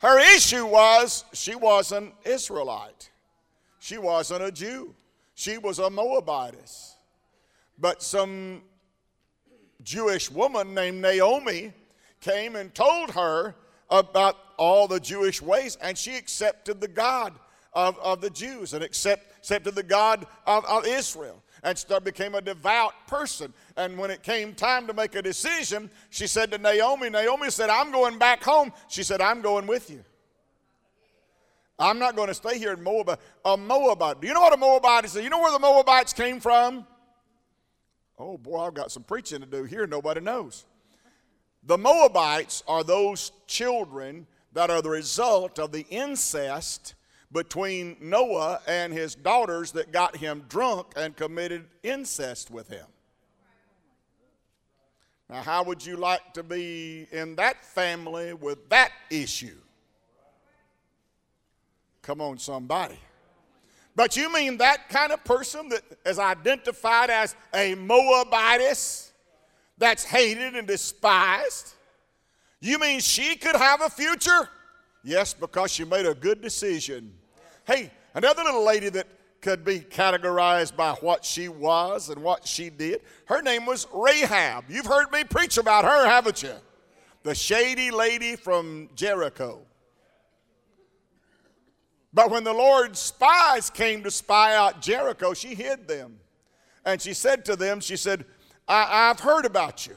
Her 0.00 0.18
issue 0.18 0.66
was 0.66 1.24
she 1.32 1.54
was 1.54 1.92
an 1.92 2.12
Israelite. 2.24 3.10
She 3.78 3.98
wasn't 3.98 4.42
a 4.42 4.50
Jew. 4.50 4.94
She 5.34 5.58
was 5.58 5.78
a 5.78 5.90
Moabitess. 5.90 6.96
But 7.78 8.02
some 8.02 8.62
Jewish 9.82 10.30
woman 10.30 10.74
named 10.74 11.00
Naomi 11.00 11.72
came 12.20 12.56
and 12.56 12.74
told 12.74 13.10
her 13.12 13.54
about 13.90 14.36
all 14.56 14.86
the 14.86 15.00
Jewish 15.00 15.40
ways, 15.40 15.76
and 15.80 15.96
she 15.96 16.14
accepted 16.16 16.80
the 16.80 16.88
God 16.88 17.32
of, 17.72 17.98
of 17.98 18.20
the 18.20 18.30
Jews 18.30 18.74
and 18.74 18.84
accept, 18.84 19.38
except 19.38 19.64
to 19.64 19.70
the 19.70 19.82
God 19.82 20.26
of, 20.46 20.64
of 20.66 20.86
Israel. 20.86 21.42
And 21.62 21.82
became 22.04 22.34
a 22.34 22.40
devout 22.40 22.94
person. 23.06 23.52
And 23.80 23.96
when 23.96 24.10
it 24.10 24.22
came 24.22 24.52
time 24.52 24.86
to 24.88 24.92
make 24.92 25.14
a 25.14 25.22
decision, 25.22 25.90
she 26.10 26.26
said 26.26 26.50
to 26.50 26.58
Naomi, 26.58 27.08
Naomi 27.08 27.48
said, 27.48 27.70
I'm 27.70 27.90
going 27.90 28.18
back 28.18 28.42
home. 28.42 28.74
She 28.88 29.02
said, 29.02 29.22
I'm 29.22 29.40
going 29.40 29.66
with 29.66 29.88
you. 29.88 30.04
I'm 31.78 31.98
not 31.98 32.14
going 32.14 32.28
to 32.28 32.34
stay 32.34 32.58
here 32.58 32.74
in 32.74 32.82
Moab. 32.82 33.18
A 33.42 33.56
Moabite. 33.56 34.20
Do 34.20 34.28
you 34.28 34.34
know 34.34 34.42
what 34.42 34.52
a 34.52 34.58
Moabite 34.58 35.06
is? 35.06 35.14
You 35.14 35.30
know 35.30 35.40
where 35.40 35.50
the 35.50 35.58
Moabites 35.58 36.12
came 36.12 36.40
from? 36.40 36.86
Oh 38.18 38.36
boy, 38.36 38.66
I've 38.66 38.74
got 38.74 38.92
some 38.92 39.02
preaching 39.02 39.40
to 39.40 39.46
do 39.46 39.64
here. 39.64 39.86
Nobody 39.86 40.20
knows. 40.20 40.66
The 41.62 41.78
Moabites 41.78 42.62
are 42.68 42.84
those 42.84 43.32
children 43.46 44.26
that 44.52 44.68
are 44.68 44.82
the 44.82 44.90
result 44.90 45.58
of 45.58 45.72
the 45.72 45.86
incest 45.88 46.96
between 47.32 47.96
Noah 47.98 48.60
and 48.68 48.92
his 48.92 49.14
daughters 49.14 49.72
that 49.72 49.90
got 49.90 50.18
him 50.18 50.44
drunk 50.50 50.88
and 50.96 51.16
committed 51.16 51.64
incest 51.82 52.50
with 52.50 52.68
him. 52.68 52.84
Now, 55.30 55.42
how 55.42 55.62
would 55.62 55.86
you 55.86 55.96
like 55.96 56.34
to 56.34 56.42
be 56.42 57.06
in 57.12 57.36
that 57.36 57.64
family 57.64 58.34
with 58.34 58.68
that 58.68 58.90
issue? 59.10 59.54
Come 62.02 62.20
on, 62.20 62.36
somebody. 62.38 62.98
But 63.94 64.16
you 64.16 64.32
mean 64.32 64.56
that 64.56 64.88
kind 64.88 65.12
of 65.12 65.22
person 65.22 65.68
that 65.68 65.82
is 66.04 66.18
identified 66.18 67.10
as 67.10 67.36
a 67.54 67.76
Moabitess 67.76 69.12
that's 69.78 70.02
hated 70.02 70.56
and 70.56 70.66
despised? 70.66 71.74
You 72.60 72.80
mean 72.80 72.98
she 72.98 73.36
could 73.36 73.54
have 73.54 73.82
a 73.82 73.88
future? 73.88 74.48
Yes, 75.04 75.32
because 75.32 75.70
she 75.70 75.84
made 75.84 76.06
a 76.06 76.14
good 76.14 76.42
decision. 76.42 77.14
Hey, 77.64 77.92
another 78.14 78.42
little 78.42 78.64
lady 78.64 78.88
that 78.88 79.06
could 79.40 79.64
be 79.64 79.80
categorized 79.80 80.76
by 80.76 80.92
what 81.00 81.24
she 81.24 81.48
was 81.48 82.08
and 82.08 82.22
what 82.22 82.46
she 82.46 82.70
did, 82.70 83.00
her 83.26 83.42
name 83.42 83.66
was 83.66 83.86
Rahab. 83.92 84.64
You've 84.68 84.86
heard 84.86 85.10
me 85.10 85.24
preach 85.24 85.58
about 85.58 85.84
her, 85.84 86.06
haven't 86.06 86.42
you? 86.42 86.54
The 87.22 87.34
shady 87.34 87.90
lady 87.90 88.36
from 88.36 88.88
Jericho. 88.94 89.60
But 92.12 92.30
when 92.30 92.44
the 92.44 92.52
Lord's 92.52 92.98
spies 92.98 93.70
came 93.70 94.02
to 94.02 94.10
spy 94.10 94.56
out 94.56 94.82
Jericho, 94.82 95.32
she 95.32 95.54
hid 95.54 95.86
them. 95.86 96.18
And 96.84 97.00
she 97.00 97.14
said 97.14 97.44
to 97.44 97.56
them, 97.56 97.80
She 97.80 97.96
said, 97.96 98.24
I, 98.66 99.08
have 99.08 99.20
heard 99.20 99.44
about 99.44 99.86
you. 99.86 99.96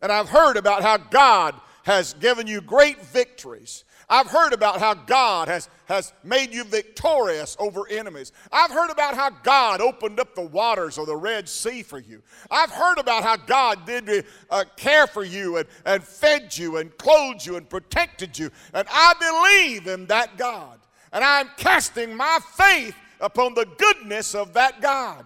And 0.00 0.10
I've 0.10 0.28
heard 0.28 0.56
about 0.56 0.82
how 0.82 0.96
God 0.96 1.54
has 1.84 2.14
given 2.14 2.46
you 2.46 2.60
great 2.60 3.04
victories. 3.06 3.84
I've 4.12 4.28
heard 4.28 4.52
about 4.52 4.78
how 4.78 4.94
God 4.94 5.48
has, 5.48 5.68
has 5.86 6.12
made 6.22 6.52
you 6.52 6.64
victorious 6.64 7.56
over 7.58 7.88
enemies. 7.88 8.30
I've 8.52 8.70
heard 8.70 8.90
about 8.90 9.14
how 9.14 9.30
God 9.30 9.80
opened 9.80 10.20
up 10.20 10.34
the 10.34 10.42
waters 10.42 10.98
of 10.98 11.06
the 11.06 11.16
Red 11.16 11.48
Sea 11.48 11.82
for 11.82 11.98
you. 11.98 12.22
I've 12.50 12.70
heard 12.70 12.98
about 12.98 13.22
how 13.22 13.36
God 13.36 13.86
did 13.86 14.26
uh, 14.50 14.64
care 14.76 15.06
for 15.06 15.24
you 15.24 15.56
and, 15.56 15.66
and 15.86 16.04
fed 16.04 16.56
you 16.56 16.76
and 16.76 16.96
clothed 16.98 17.46
you 17.46 17.56
and 17.56 17.68
protected 17.68 18.38
you. 18.38 18.50
And 18.74 18.86
I 18.90 19.14
believe 19.18 19.86
in 19.86 20.06
that 20.06 20.36
God 20.36 20.78
and 21.12 21.22
I'm 21.22 21.50
casting 21.56 22.14
my 22.16 22.38
faith 22.54 22.96
upon 23.20 23.54
the 23.54 23.66
goodness 23.76 24.34
of 24.34 24.54
that 24.54 24.80
God. 24.80 25.24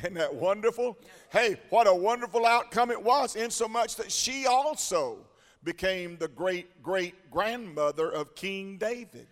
Isn't 0.00 0.14
that 0.14 0.34
wonderful? 0.34 0.98
Hey, 1.30 1.60
what 1.70 1.86
a 1.86 1.94
wonderful 1.94 2.44
outcome 2.44 2.90
it 2.90 3.02
was, 3.02 3.36
in 3.36 3.50
so 3.50 3.68
much 3.68 3.96
that 3.96 4.10
she 4.10 4.46
also 4.46 5.18
became 5.62 6.16
the 6.16 6.28
great 6.28 6.82
great 6.82 7.30
grandmother 7.30 8.10
of 8.10 8.34
King 8.34 8.78
David. 8.78 9.26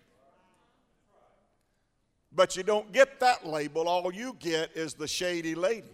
But 2.32 2.56
you 2.56 2.62
don't 2.62 2.92
get 2.92 3.20
that 3.20 3.46
label, 3.46 3.88
all 3.88 4.12
you 4.12 4.36
get 4.38 4.76
is 4.76 4.94
the 4.94 5.08
shady 5.08 5.54
lady. 5.54 5.88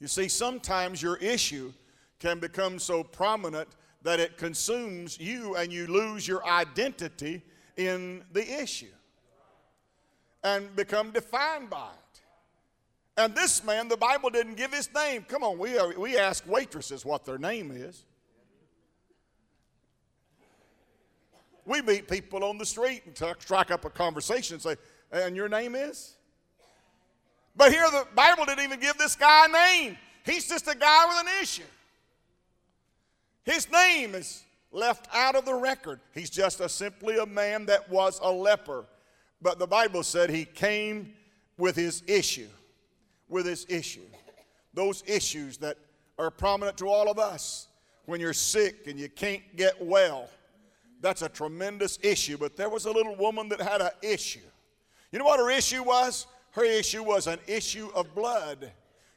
You 0.00 0.08
see, 0.08 0.28
sometimes 0.28 1.02
your 1.02 1.16
issue 1.16 1.72
can 2.18 2.38
become 2.38 2.78
so 2.78 3.02
prominent 3.02 3.68
that 4.02 4.20
it 4.20 4.36
consumes 4.36 5.18
you 5.18 5.56
and 5.56 5.72
you 5.72 5.86
lose 5.86 6.26
your 6.26 6.44
identity 6.46 7.42
in 7.76 8.24
the 8.32 8.60
issue 8.60 8.86
and 10.44 10.74
become 10.76 11.10
defined 11.10 11.70
by 11.70 11.88
it. 11.88 12.20
And 13.16 13.34
this 13.34 13.64
man, 13.64 13.88
the 13.88 13.96
Bible 13.96 14.30
didn't 14.30 14.54
give 14.54 14.72
his 14.72 14.88
name. 14.94 15.24
Come 15.26 15.42
on, 15.42 15.58
we, 15.58 15.76
are, 15.76 15.98
we 15.98 16.16
ask 16.16 16.46
waitresses 16.46 17.04
what 17.04 17.24
their 17.24 17.38
name 17.38 17.72
is. 17.74 18.04
We 21.68 21.82
meet 21.82 22.08
people 22.08 22.42
on 22.44 22.56
the 22.56 22.64
street 22.64 23.02
and 23.04 23.14
strike 23.40 23.70
up 23.70 23.84
a 23.84 23.90
conversation 23.90 24.54
and 24.54 24.62
say, 24.62 24.76
and 25.12 25.36
your 25.36 25.50
name 25.50 25.74
is? 25.74 26.14
But 27.54 27.72
here 27.72 27.84
the 27.90 28.06
Bible 28.14 28.46
didn't 28.46 28.64
even 28.64 28.80
give 28.80 28.96
this 28.96 29.14
guy 29.14 29.44
a 29.44 29.48
name. 29.48 29.98
He's 30.24 30.48
just 30.48 30.66
a 30.66 30.74
guy 30.74 31.04
with 31.06 31.26
an 31.26 31.42
issue. 31.42 31.62
His 33.44 33.70
name 33.70 34.14
is 34.14 34.44
left 34.72 35.08
out 35.12 35.34
of 35.34 35.44
the 35.44 35.54
record. 35.54 36.00
He's 36.14 36.30
just 36.30 36.60
a, 36.60 36.70
simply 36.70 37.18
a 37.18 37.26
man 37.26 37.66
that 37.66 37.90
was 37.90 38.18
a 38.22 38.32
leper. 38.32 38.86
But 39.42 39.58
the 39.58 39.66
Bible 39.66 40.02
said 40.02 40.30
he 40.30 40.46
came 40.46 41.12
with 41.58 41.76
his 41.76 42.02
issue, 42.06 42.48
with 43.28 43.44
his 43.44 43.66
issue. 43.68 44.06
Those 44.72 45.04
issues 45.06 45.58
that 45.58 45.76
are 46.18 46.30
prominent 46.30 46.78
to 46.78 46.88
all 46.88 47.10
of 47.10 47.18
us. 47.18 47.68
When 48.06 48.20
you're 48.22 48.32
sick 48.32 48.86
and 48.86 48.98
you 48.98 49.10
can't 49.10 49.42
get 49.54 49.82
well, 49.84 50.30
that's 51.00 51.22
a 51.22 51.28
tremendous 51.28 51.98
issue. 52.02 52.36
But 52.36 52.56
there 52.56 52.68
was 52.68 52.86
a 52.86 52.90
little 52.90 53.16
woman 53.16 53.48
that 53.50 53.60
had 53.60 53.80
an 53.80 53.90
issue. 54.02 54.40
You 55.12 55.18
know 55.18 55.24
what 55.24 55.40
her 55.40 55.50
issue 55.50 55.82
was? 55.82 56.26
Her 56.52 56.64
issue 56.64 57.02
was 57.02 57.26
an 57.26 57.38
issue 57.46 57.88
of 57.94 58.14
blood. 58.14 58.70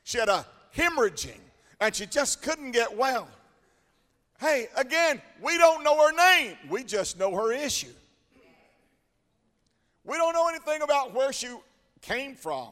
She 0.03 0.17
had 0.17 0.29
a 0.29 0.45
hemorrhaging 0.75 1.39
and 1.79 1.95
she 1.95 2.05
just 2.05 2.41
couldn't 2.41 2.71
get 2.71 2.95
well. 2.95 3.27
Hey, 4.39 4.67
again, 4.75 5.21
we 5.41 5.57
don't 5.57 5.83
know 5.83 5.97
her 5.97 6.13
name, 6.13 6.57
we 6.69 6.83
just 6.83 7.19
know 7.19 7.35
her 7.35 7.51
issue. 7.51 7.93
We 10.03 10.17
don't 10.17 10.33
know 10.33 10.47
anything 10.47 10.81
about 10.81 11.13
where 11.13 11.31
she 11.31 11.47
came 12.01 12.35
from. 12.35 12.69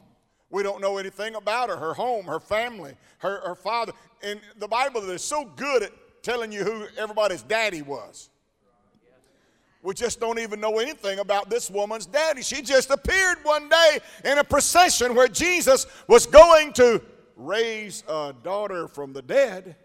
We 0.50 0.64
don't 0.64 0.80
know 0.80 0.98
anything 0.98 1.36
about 1.36 1.68
her, 1.68 1.76
her 1.76 1.94
home, 1.94 2.24
her 2.24 2.40
family, 2.40 2.94
her, 3.18 3.40
her 3.46 3.54
father. 3.54 3.92
And 4.20 4.40
the 4.58 4.66
Bible 4.66 5.08
is 5.10 5.22
so 5.22 5.44
good 5.44 5.84
at 5.84 5.92
telling 6.24 6.50
you 6.50 6.64
who 6.64 6.86
everybody's 6.98 7.42
daddy 7.42 7.82
was. 7.82 8.29
We 9.82 9.94
just 9.94 10.20
don't 10.20 10.38
even 10.38 10.60
know 10.60 10.78
anything 10.78 11.18
about 11.20 11.48
this 11.48 11.70
woman's 11.70 12.06
daddy. 12.06 12.42
She 12.42 12.60
just 12.60 12.90
appeared 12.90 13.38
one 13.42 13.68
day 13.68 13.98
in 14.24 14.38
a 14.38 14.44
procession 14.44 15.14
where 15.14 15.28
Jesus 15.28 15.86
was 16.06 16.26
going 16.26 16.72
to 16.74 17.00
raise 17.36 18.04
a 18.06 18.34
daughter 18.42 18.88
from 18.88 19.12
the 19.12 19.22
dead 19.22 19.76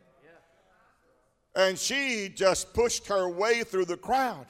and 1.55 1.79
she 1.79 2.29
just 2.29 2.73
pushed 2.73 3.07
her 3.07 3.29
way 3.29 3.63
through 3.63 3.85
the 3.85 3.97
crowd. 3.97 4.45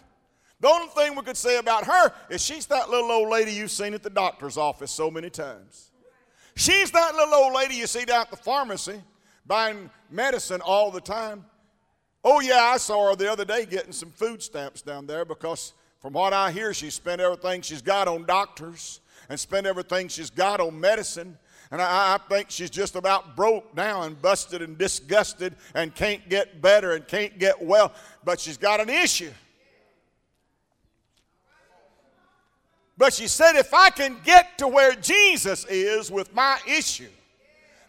The 0.59 0.67
only 0.67 0.87
thing 0.87 1.15
we 1.15 1.21
could 1.21 1.37
say 1.37 1.57
about 1.57 1.85
her 1.85 2.11
is 2.29 2.41
she's 2.41 2.65
that 2.67 2.89
little 2.89 3.11
old 3.11 3.29
lady 3.29 3.51
you've 3.51 3.71
seen 3.71 3.93
at 3.93 4.01
the 4.01 4.09
doctor's 4.09 4.57
office 4.57 4.91
so 4.91 5.11
many 5.11 5.29
times. 5.29 5.91
She's 6.55 6.89
that 6.91 7.13
little 7.13 7.33
old 7.33 7.53
lady 7.53 7.75
you 7.75 7.85
see 7.85 8.05
down 8.05 8.21
at 8.21 8.31
the 8.31 8.37
pharmacy 8.37 9.01
buying 9.45 9.89
medicine 10.09 10.61
all 10.61 10.89
the 10.89 11.01
time. 11.01 11.45
Oh, 12.27 12.41
yeah, 12.41 12.59
I 12.59 12.77
saw 12.77 13.09
her 13.09 13.15
the 13.15 13.31
other 13.31 13.45
day 13.45 13.65
getting 13.65 13.93
some 13.93 14.09
food 14.09 14.41
stamps 14.41 14.81
down 14.81 15.05
there 15.05 15.23
because, 15.23 15.73
from 16.01 16.13
what 16.13 16.33
I 16.33 16.51
hear, 16.51 16.73
she 16.73 16.89
spent 16.89 17.21
everything 17.21 17.61
she's 17.61 17.81
got 17.81 18.07
on 18.07 18.25
doctors 18.25 18.99
and 19.29 19.39
spent 19.39 19.65
everything 19.65 20.07
she's 20.07 20.31
got 20.31 20.59
on 20.59 20.79
medicine 20.79 21.37
and 21.71 21.81
I, 21.81 22.15
I, 22.15 22.17
think 22.29 22.51
she's 22.51 22.69
just 22.69 22.95
about 22.95 23.35
broke 23.35 23.75
now 23.75 24.03
and 24.03 24.21
busted 24.21 24.61
and 24.61 24.77
disgusted 24.77 25.55
and 25.73 25.93
can't 25.93 26.27
get 26.29 26.61
better 26.61 26.93
and 26.93 27.07
can't 27.07 27.37
get 27.39 27.61
well. 27.61 27.91
But 28.23 28.39
she's 28.39 28.57
got 28.57 28.79
an 28.79 28.89
issue. 28.89 29.31
But 32.97 33.13
she 33.13 33.27
said, 33.27 33.55
if 33.55 33.73
I 33.73 33.89
can 33.89 34.17
get 34.23 34.57
to 34.59 34.67
where 34.67 34.93
Jesus 34.93 35.65
is 35.65 36.09
with 36.09 36.33
my 36.33 36.59
issue, 36.65 37.09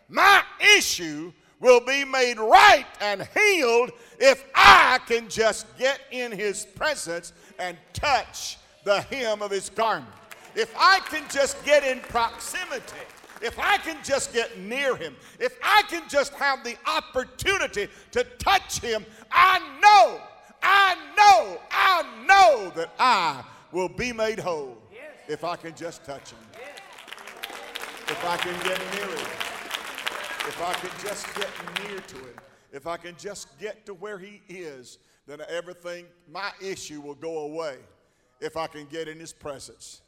my 0.09 0.43
issue 0.77 1.33
will 1.61 1.81
be 1.81 2.05
made 2.05 2.39
right 2.39 2.87
and 3.01 3.27
healed 3.35 3.91
if 4.19 4.45
I 4.55 4.99
can 5.07 5.29
just 5.29 5.67
get 5.79 6.01
in 6.11 6.33
his 6.33 6.65
presence 6.65 7.33
and 7.59 7.77
touch 7.93 8.59
the 8.85 9.01
hem 9.03 9.43
of 9.43 9.51
his 9.51 9.71
garment. 9.71 10.11
If 10.55 10.75
I 10.79 11.01
can 11.01 11.25
just 11.31 11.63
get 11.65 11.85
in 11.85 12.01
proximity 12.01 12.97
if 13.43 13.59
I 13.59 13.79
can 13.79 13.97
just 14.03 14.33
get 14.33 14.59
near 14.59 14.97
him, 14.97 15.15
if 15.39 15.59
I 15.63 15.83
can 15.89 16.03
just 16.09 16.33
have 16.35 16.65
the 16.65 16.77
opportunity 16.87 17.89
to 18.13 18.25
touch 18.39 18.81
him, 18.81 19.05
I 19.31 19.59
know, 19.81 20.21
I 20.63 20.97
know, 21.17 21.61
I 21.71 22.25
know 22.27 22.73
that 22.75 22.93
I 22.99 23.45
will 23.73 23.89
be 23.89 24.13
made 24.13 24.39
whole 24.39 24.79
if 25.29 25.45
I 25.45 25.57
can 25.57 25.75
just 25.75 26.05
touch 26.05 26.31
him. 26.31 26.39
If 28.09 28.25
I 28.25 28.37
can 28.37 28.55
get 28.63 28.81
near 28.95 29.17
him. 29.17 29.46
If 30.47 30.63
I 30.63 30.73
can 30.75 30.91
just 31.03 31.27
get 31.35 31.49
near 31.83 32.01
to 32.01 32.17
him. 32.17 32.35
If 32.73 32.87
I 32.87 32.97
can 32.97 33.17
just 33.19 33.59
get 33.59 33.85
to 33.87 33.95
where 33.95 34.19
he 34.19 34.43
is, 34.49 34.99
then 35.27 35.41
everything, 35.49 36.07
my 36.31 36.51
issue 36.61 37.01
will 37.01 37.15
go 37.15 37.39
away 37.41 37.77
if 38.41 38.57
I 38.57 38.67
can 38.67 38.87
get 38.87 39.09
in 39.09 39.19
his 39.19 39.33
presence. 39.33 40.03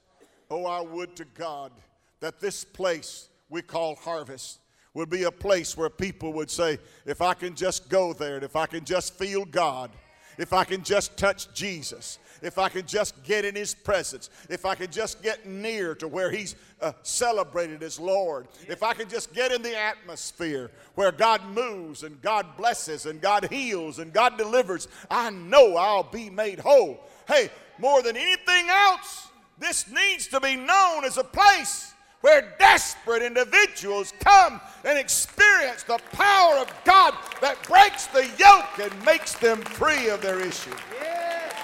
Oh, 0.51 0.65
I 0.65 0.81
would 0.81 1.17
to 1.17 1.25
God 1.25 1.73
that 2.21 2.41
this 2.41 2.63
place 2.65 3.29
we 3.49 3.63
call 3.63 3.97
harvest 3.97 4.61
would 4.95 5.11
be 5.11 5.25
a 5.25 5.31
place 5.31 5.77
where 5.77 5.91
people 5.91 6.33
would 6.35 6.51
say, 6.51 6.79
if 7.07 7.21
I 7.21 7.35
can 7.35 7.55
just 7.55 7.89
go 7.89 8.13
there, 8.13 8.37
and 8.37 8.45
if 8.45 8.57
I 8.57 8.67
can 8.67 8.85
just 8.85 9.15
feel 9.15 9.45
God, 9.45 9.91
if 10.39 10.53
I 10.53 10.65
can 10.65 10.83
just 10.83 11.17
touch 11.17 11.53
Jesus, 11.53 12.19
if 12.41 12.59
I 12.59 12.69
can 12.69 12.87
just 12.87 13.23
get 13.25 13.45
in 13.45 13.55
His 13.55 13.75
presence, 13.75 14.31
if 14.49 14.65
I 14.65 14.75
can 14.75 14.91
just 14.91 15.23
get 15.23 15.47
near 15.47 15.95
to 15.97 16.09
where 16.09 16.31
He's 16.31 16.55
uh, 16.81 16.93
celebrated 17.03 17.83
as 17.83 17.99
Lord, 17.99 18.47
if 18.69 18.83
I 18.83 18.95
can 18.95 19.09
just 19.09 19.35
get 19.35 19.53
in 19.53 19.63
the 19.63 19.77
atmosphere 19.77 20.71
where 20.95 21.13
God 21.13 21.45
moves 21.47 22.05
and 22.05 22.21
God 22.23 22.57
blesses 22.57 23.07
and 23.07 23.21
God 23.21 23.49
heals 23.51 23.99
and 23.99 24.13
God 24.13 24.39
delivers, 24.39 24.89
I 25.11 25.31
know 25.31 25.77
I'll 25.77 26.05
be 26.05 26.31
made 26.31 26.61
whole. 26.61 27.01
Hey, 27.27 27.51
more 27.79 28.03
than 28.03 28.17
anything 28.17 28.69
else, 28.69 29.29
this 29.59 29.91
needs 29.91 30.29
to 30.29 30.41
be 30.41 30.57
known 30.57 31.05
as 31.05 31.19
a 31.19 31.25
place 31.25 31.93
where 32.21 32.55
desperate 32.59 33.23
individuals 33.23 34.13
come 34.21 34.61
and 34.85 34.99
experience 34.99 35.83
the 35.85 35.99
power 36.13 36.59
of 36.59 36.73
God 36.85 37.15
that 37.41 37.63
breaks 37.65 38.07
the 38.07 38.29
yoke 38.39 38.79
and 38.81 39.05
makes 39.05 39.35
them 39.35 39.59
free 39.59 40.09
of 40.09 40.21
their 40.21 40.41
issue. 40.41 40.75
Yes, 41.01 41.55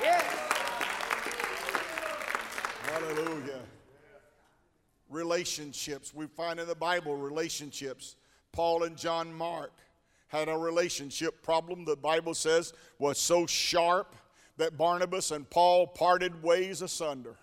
yes. 0.00 0.24
Hallelujah. 2.84 3.60
Relationships. 5.08 6.14
We 6.14 6.26
find 6.26 6.60
in 6.60 6.68
the 6.68 6.74
Bible 6.74 7.16
relationships. 7.16 8.16
Paul 8.52 8.82
and 8.82 8.96
John 8.96 9.32
Mark 9.32 9.72
had 10.28 10.48
a 10.48 10.56
relationship 10.56 11.42
problem 11.42 11.84
the 11.84 11.96
Bible 11.96 12.34
says 12.34 12.72
was 12.98 13.18
so 13.18 13.46
sharp 13.46 14.14
that 14.58 14.76
Barnabas 14.76 15.30
and 15.30 15.48
Paul 15.48 15.86
parted 15.86 16.42
ways 16.42 16.82
asunder. 16.82 17.36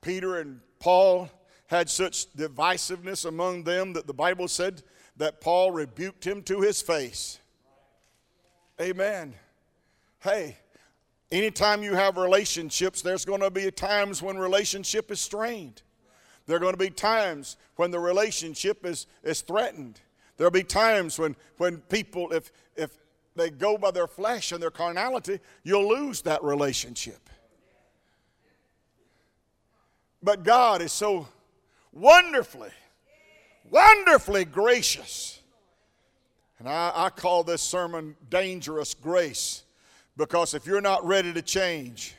Peter 0.00 0.38
and 0.38 0.60
Paul 0.80 1.30
had 1.66 1.90
such 1.90 2.32
divisiveness 2.34 3.26
among 3.26 3.64
them 3.64 3.92
that 3.92 4.06
the 4.06 4.14
Bible 4.14 4.48
said 4.48 4.82
that 5.16 5.40
Paul 5.40 5.70
rebuked 5.70 6.26
him 6.26 6.42
to 6.44 6.60
his 6.60 6.80
face. 6.80 7.38
Amen. 8.80 9.34
Hey, 10.20 10.56
anytime 11.30 11.82
you 11.82 11.94
have 11.94 12.16
relationships, 12.16 13.02
there's 13.02 13.24
going 13.24 13.40
to 13.40 13.50
be 13.50 13.70
times 13.70 14.22
when 14.22 14.38
relationship 14.38 15.10
is 15.10 15.20
strained. 15.20 15.82
There 16.46 16.56
are 16.56 16.60
going 16.60 16.72
to 16.72 16.78
be 16.78 16.90
times 16.90 17.56
when 17.76 17.90
the 17.90 17.98
relationship 17.98 18.86
is, 18.86 19.06
is 19.22 19.42
threatened. 19.42 20.00
There'll 20.36 20.50
be 20.50 20.62
times 20.62 21.18
when, 21.18 21.36
when 21.58 21.78
people, 21.78 22.32
if, 22.32 22.52
if 22.76 22.96
they 23.36 23.50
go 23.50 23.76
by 23.76 23.90
their 23.90 24.06
flesh 24.06 24.52
and 24.52 24.62
their 24.62 24.70
carnality, 24.70 25.40
you'll 25.62 25.88
lose 25.88 26.22
that 26.22 26.42
relationship. 26.42 27.28
But 30.22 30.42
God 30.42 30.82
is 30.82 30.92
so 30.92 31.28
wonderfully, 31.92 32.70
wonderfully 33.70 34.44
gracious. 34.44 35.40
And 36.58 36.68
I, 36.68 36.92
I, 36.94 37.10
call 37.10 37.44
this 37.44 37.62
sermon 37.62 38.16
Dangerous 38.30 38.94
Grace 38.94 39.62
because 40.16 40.54
if 40.54 40.66
you're 40.66 40.80
not 40.80 41.06
ready 41.06 41.32
to 41.32 41.42
change, 41.42 42.14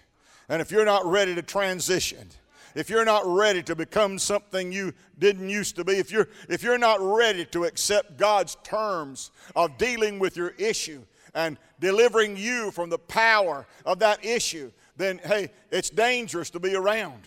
and 0.47 0.61
if 0.61 0.71
you're 0.71 0.85
not 0.85 1.05
ready 1.05 1.35
to 1.35 1.41
transition, 1.41 2.25
if 2.73 2.89
you're 2.89 3.05
not 3.05 3.23
ready 3.25 3.61
to 3.63 3.75
become 3.75 4.17
something 4.17 4.71
you 4.71 4.93
didn't 5.17 5.49
used 5.49 5.75
to 5.75 5.83
be, 5.83 5.93
if 5.93 6.11
you're, 6.11 6.29
if 6.47 6.63
you're 6.63 6.77
not 6.77 7.01
ready 7.01 7.45
to 7.47 7.65
accept 7.65 8.17
God's 8.17 8.55
terms 8.63 9.31
of 9.55 9.77
dealing 9.77 10.19
with 10.19 10.37
your 10.37 10.51
issue 10.57 11.03
and 11.33 11.57
delivering 11.79 12.37
you 12.37 12.71
from 12.71 12.89
the 12.89 12.97
power 12.97 13.67
of 13.85 13.99
that 13.99 14.23
issue, 14.23 14.71
then 14.95 15.19
hey, 15.25 15.49
it's 15.71 15.89
dangerous 15.89 16.49
to 16.51 16.59
be 16.59 16.75
around. 16.75 17.23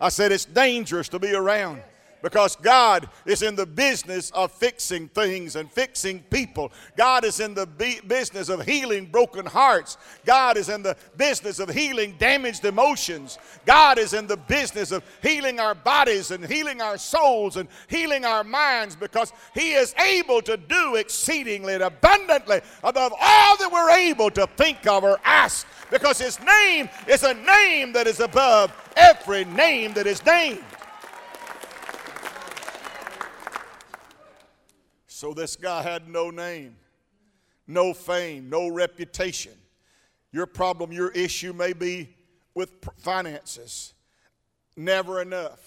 I 0.00 0.08
said 0.08 0.32
it's 0.32 0.44
dangerous 0.44 1.08
to 1.08 1.18
be 1.18 1.34
around 1.34 1.82
because 2.22 2.56
God 2.56 3.08
is 3.26 3.42
in 3.42 3.56
the 3.56 3.66
business 3.66 4.30
of 4.30 4.52
fixing 4.52 5.08
things 5.08 5.56
and 5.56 5.70
fixing 5.70 6.20
people. 6.30 6.72
God 6.96 7.24
is 7.24 7.40
in 7.40 7.54
the 7.54 7.66
business 8.06 8.48
of 8.48 8.64
healing 8.64 9.06
broken 9.06 9.44
hearts. 9.44 9.98
God 10.24 10.56
is 10.56 10.68
in 10.68 10.82
the 10.82 10.96
business 11.16 11.58
of 11.58 11.68
healing 11.68 12.14
damaged 12.18 12.64
emotions. 12.64 13.38
God 13.66 13.98
is 13.98 14.14
in 14.14 14.26
the 14.26 14.36
business 14.36 14.92
of 14.92 15.02
healing 15.20 15.58
our 15.58 15.74
bodies 15.74 16.30
and 16.30 16.46
healing 16.46 16.80
our 16.80 16.96
souls 16.96 17.56
and 17.56 17.68
healing 17.88 18.24
our 18.24 18.44
minds 18.44 18.94
because 18.94 19.32
He 19.54 19.72
is 19.72 19.94
able 19.98 20.40
to 20.42 20.56
do 20.56 20.94
exceedingly 20.94 21.74
and 21.74 21.82
abundantly 21.82 22.60
above 22.84 23.12
all 23.20 23.56
that 23.56 23.70
we're 23.72 23.90
able 23.90 24.30
to 24.30 24.46
think 24.56 24.86
of 24.86 25.02
or 25.02 25.18
ask 25.24 25.66
because 25.90 26.18
His 26.18 26.38
name 26.40 26.88
is 27.08 27.24
a 27.24 27.34
name 27.34 27.92
that 27.92 28.06
is 28.06 28.20
above 28.20 28.72
every 28.96 29.44
name 29.44 29.92
that 29.94 30.06
is 30.06 30.24
named. 30.24 30.62
So 35.22 35.32
this 35.32 35.54
guy 35.54 35.82
had 35.82 36.08
no 36.08 36.30
name, 36.30 36.74
no 37.68 37.94
fame, 37.94 38.50
no 38.50 38.66
reputation. 38.66 39.52
Your 40.32 40.46
problem, 40.46 40.90
your 40.90 41.12
issue 41.12 41.52
may 41.52 41.74
be 41.74 42.08
with 42.56 42.72
finances. 42.96 43.94
Never 44.76 45.22
enough. 45.22 45.60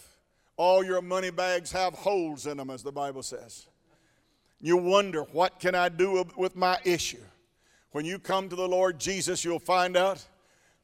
All 0.58 0.84
your 0.84 1.02
money 1.02 1.30
bags 1.30 1.72
have 1.72 1.94
holes 1.94 2.48
in 2.48 2.58
them, 2.58 2.70
as 2.70 2.84
the 2.84 2.92
Bible 2.92 3.24
says. 3.24 3.68
You 4.60 4.76
wonder, 4.76 5.22
what 5.22 5.62
can 5.62 5.74
I 5.74 5.88
do 5.88 6.26
with 6.36 6.58
my 6.58 6.78
issue? 6.84 7.24
When 7.92 8.04
you 8.04 8.20
come 8.20 8.50
to 8.50 8.58
the 8.58 8.68
Lord 8.68 9.00
Jesus, 9.00 9.46
you'll 9.46 9.60
find 9.60 9.96
out 9.96 10.22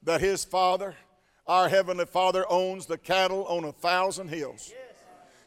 that 0.04 0.22
His 0.22 0.46
Father, 0.46 0.96
our 1.46 1.68
Heavenly 1.68 2.06
Father, 2.06 2.46
owns 2.50 2.86
the 2.86 2.98
cattle 2.98 3.44
on 3.48 3.66
a 3.66 3.74
thousand 3.74 4.30
hills. 4.30 4.72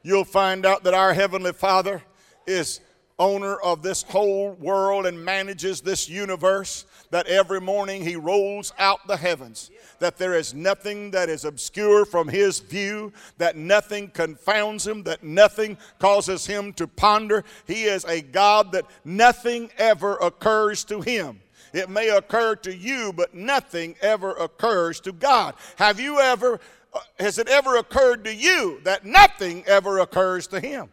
You'll 0.02 0.26
find 0.26 0.66
out 0.66 0.84
that 0.84 0.92
our 0.92 1.14
Heavenly 1.14 1.54
Father 1.54 2.02
is 2.46 2.80
owner 3.18 3.57
of 3.57 3.83
this 3.83 4.03
whole 4.03 4.53
world 4.55 5.07
and 5.07 5.24
manages 5.24 5.81
this 5.81 6.09
universe, 6.09 6.85
that 7.11 7.27
every 7.29 7.61
morning 7.61 8.03
he 8.03 8.16
rolls 8.16 8.72
out 8.79 9.07
the 9.07 9.16
heavens, 9.16 9.70
that 10.00 10.18
there 10.18 10.35
is 10.35 10.53
nothing 10.53 11.12
that 11.12 11.29
is 11.29 11.44
obscure 11.44 12.05
from 12.05 12.27
his 12.27 12.59
view, 12.59 13.12
that 13.38 13.57
nothing 13.57 14.09
confounds 14.09 14.87
him, 14.87 15.05
that 15.05 15.22
nothing 15.22 15.77
causes 15.98 16.44
him 16.46 16.72
to 16.72 16.88
ponder. 16.88 17.44
He 17.66 17.85
is 17.85 18.05
a 18.05 18.20
God 18.20 18.72
that 18.72 18.87
nothing 19.05 19.70
ever 19.79 20.16
occurs 20.16 20.83
to 20.85 21.00
him. 21.00 21.40
It 21.72 21.90
may 21.90 22.09
occur 22.11 22.57
to 22.57 22.74
you, 22.74 23.12
but 23.12 23.35
nothing 23.35 23.96
ever 24.00 24.33
occurs 24.33 25.00
to 25.00 25.12
God. 25.12 25.55
Have 25.77 25.98
you 25.98 26.20
ever, 26.20 26.61
uh, 26.92 27.00
has 27.18 27.38
it 27.38 27.48
ever 27.48 27.77
occurred 27.77 28.24
to 28.24 28.35
you 28.35 28.81
that 28.85 29.05
nothing 29.05 29.64
ever 29.66 29.98
occurs 29.98 30.46
to 30.48 30.61
him? 30.61 30.88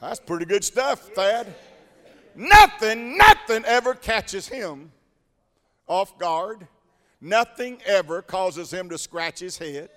That's 0.00 0.20
pretty 0.20 0.44
good 0.44 0.64
stuff, 0.64 1.00
Thad. 1.14 1.54
Nothing, 2.34 3.18
nothing 3.18 3.64
ever 3.64 3.94
catches 3.94 4.48
him 4.48 4.92
off 5.88 6.18
guard. 6.18 6.68
Nothing 7.20 7.82
ever 7.84 8.22
causes 8.22 8.72
him 8.72 8.88
to 8.90 8.98
scratch 8.98 9.40
his 9.40 9.58
head. 9.58 9.90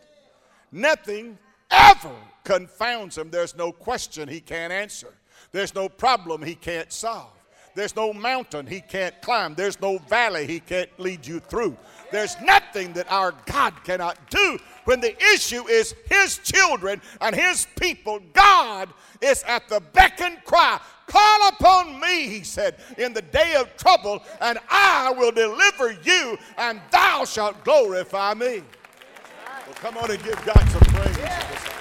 Nothing 0.71 1.37
ever 1.69 2.15
confounds 2.43 3.17
him. 3.17 3.29
There's 3.29 3.55
no 3.55 3.71
question 3.71 4.27
he 4.27 4.39
can't 4.39 4.73
answer. 4.73 5.13
There's 5.51 5.75
no 5.75 5.87
problem 5.87 6.41
he 6.41 6.55
can't 6.55 6.91
solve. 6.91 7.31
There's 7.73 7.95
no 7.95 8.13
mountain 8.13 8.67
he 8.67 8.81
can't 8.81 9.19
climb. 9.21 9.55
There's 9.55 9.79
no 9.79 9.97
valley 9.97 10.45
he 10.47 10.59
can't 10.59 10.89
lead 10.99 11.25
you 11.25 11.39
through. 11.39 11.77
There's 12.11 12.35
nothing 12.41 12.93
that 12.93 13.09
our 13.11 13.33
God 13.45 13.73
cannot 13.83 14.17
do 14.29 14.59
when 14.85 14.99
the 14.99 15.15
issue 15.33 15.67
is 15.67 15.95
his 16.09 16.39
children 16.39 17.01
and 17.21 17.35
his 17.35 17.67
people. 17.79 18.19
God 18.33 18.89
is 19.21 19.43
at 19.43 19.69
the 19.69 19.79
beck 19.79 20.19
and 20.21 20.43
cry. 20.43 20.79
Call 21.07 21.49
upon 21.49 21.99
me, 21.99 22.27
he 22.27 22.43
said, 22.43 22.77
in 22.97 23.13
the 23.13 23.21
day 23.21 23.55
of 23.55 23.75
trouble, 23.77 24.23
and 24.39 24.59
I 24.69 25.13
will 25.17 25.31
deliver 25.31 25.91
you, 26.03 26.37
and 26.57 26.79
thou 26.89 27.25
shalt 27.25 27.63
glorify 27.63 28.33
me. 28.33 28.63
Well, 29.65 29.75
come 29.75 29.97
on 29.97 30.11
and 30.11 30.23
give 30.23 30.43
God 30.45 30.65
some 30.69 30.81
praise. 30.81 31.17
Yeah. 31.17 31.80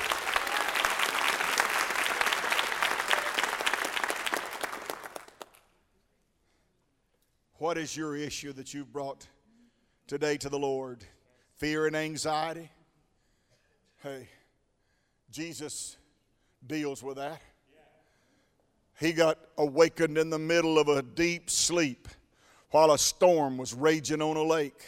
What 7.61 7.77
is 7.77 7.95
your 7.95 8.17
issue 8.17 8.55
that 8.55 8.73
you've 8.73 8.91
brought 8.91 9.27
today 10.07 10.39
to 10.39 10.49
the 10.49 10.59
Lord? 10.59 11.05
Fear 11.59 11.89
and 11.89 11.95
anxiety? 11.95 12.71
Hey, 14.03 14.31
Jesus 15.31 15.99
deals 16.67 17.03
with 17.03 17.19
that. 17.19 17.43
He 18.99 19.13
got 19.13 19.37
awakened 19.59 20.17
in 20.17 20.31
the 20.31 20.39
middle 20.39 20.79
of 20.79 20.89
a 20.89 21.03
deep 21.03 21.51
sleep 21.51 22.09
while 22.71 22.93
a 22.93 22.99
storm 22.99 23.59
was 23.59 23.75
raging 23.75 24.23
on 24.23 24.39
a 24.39 24.43
lake. 24.43 24.83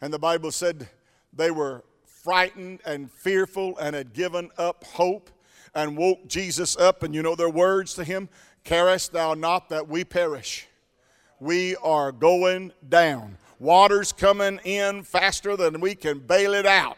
And 0.00 0.14
the 0.14 0.20
Bible 0.20 0.52
said 0.52 0.88
they 1.32 1.50
were 1.50 1.82
frightened 2.04 2.80
and 2.86 3.10
fearful 3.10 3.76
and 3.78 3.96
had 3.96 4.12
given 4.12 4.50
up 4.56 4.84
hope 4.84 5.30
and 5.74 5.96
woke 5.96 6.28
Jesus 6.28 6.76
up. 6.76 7.02
And 7.02 7.12
you 7.12 7.24
know 7.24 7.34
their 7.34 7.50
words 7.50 7.94
to 7.94 8.04
him 8.04 8.28
Carest 8.62 9.10
thou 9.10 9.34
not 9.34 9.68
that 9.70 9.88
we 9.88 10.04
perish? 10.04 10.68
We 11.42 11.74
are 11.82 12.12
going 12.12 12.70
down. 12.88 13.36
Water's 13.58 14.12
coming 14.12 14.60
in 14.62 15.02
faster 15.02 15.56
than 15.56 15.80
we 15.80 15.96
can 15.96 16.20
bail 16.20 16.54
it 16.54 16.66
out. 16.66 16.96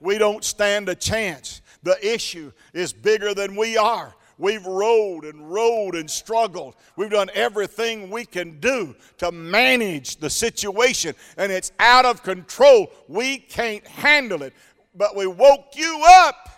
We 0.00 0.18
don't 0.18 0.42
stand 0.42 0.88
a 0.88 0.96
chance. 0.96 1.62
The 1.84 1.96
issue 2.04 2.50
is 2.74 2.92
bigger 2.92 3.32
than 3.32 3.54
we 3.54 3.76
are. 3.76 4.12
We've 4.38 4.66
rode 4.66 5.24
and 5.24 5.52
rode 5.52 5.94
and 5.94 6.10
struggled. 6.10 6.74
We've 6.96 7.10
done 7.10 7.30
everything 7.32 8.10
we 8.10 8.24
can 8.24 8.58
do 8.58 8.96
to 9.18 9.30
manage 9.30 10.16
the 10.16 10.28
situation, 10.28 11.14
and 11.36 11.52
it's 11.52 11.70
out 11.78 12.04
of 12.04 12.24
control. 12.24 12.90
We 13.06 13.38
can't 13.38 13.86
handle 13.86 14.42
it. 14.42 14.52
But 14.96 15.14
we 15.14 15.28
woke 15.28 15.76
you 15.76 16.02
up. 16.04 16.48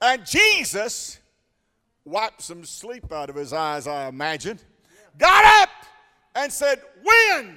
And 0.00 0.24
Jesus 0.24 1.18
wiped 2.06 2.40
some 2.40 2.64
sleep 2.64 3.12
out 3.12 3.28
of 3.28 3.36
his 3.36 3.52
eyes, 3.52 3.86
I 3.86 4.08
imagine, 4.08 4.58
got 5.18 5.62
up 5.62 5.70
and 6.34 6.50
said, 6.50 6.80
Wind, 7.04 7.56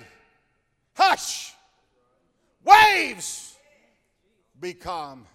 hush, 0.96 1.54
waves, 2.66 3.56
be 4.60 4.74
calm. 4.74 5.26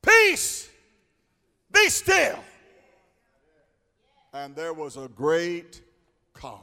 Peace, 0.00 0.70
be 1.72 1.88
still. 1.88 2.38
And 4.32 4.54
there 4.54 4.72
was 4.72 4.96
a 4.96 5.08
great 5.08 5.82
calm. 6.32 6.60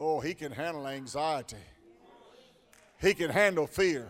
Oh, 0.00 0.20
he 0.20 0.32
can 0.32 0.52
handle 0.52 0.86
anxiety. 0.86 1.56
He 3.00 3.14
can 3.14 3.30
handle 3.30 3.66
fear. 3.66 4.08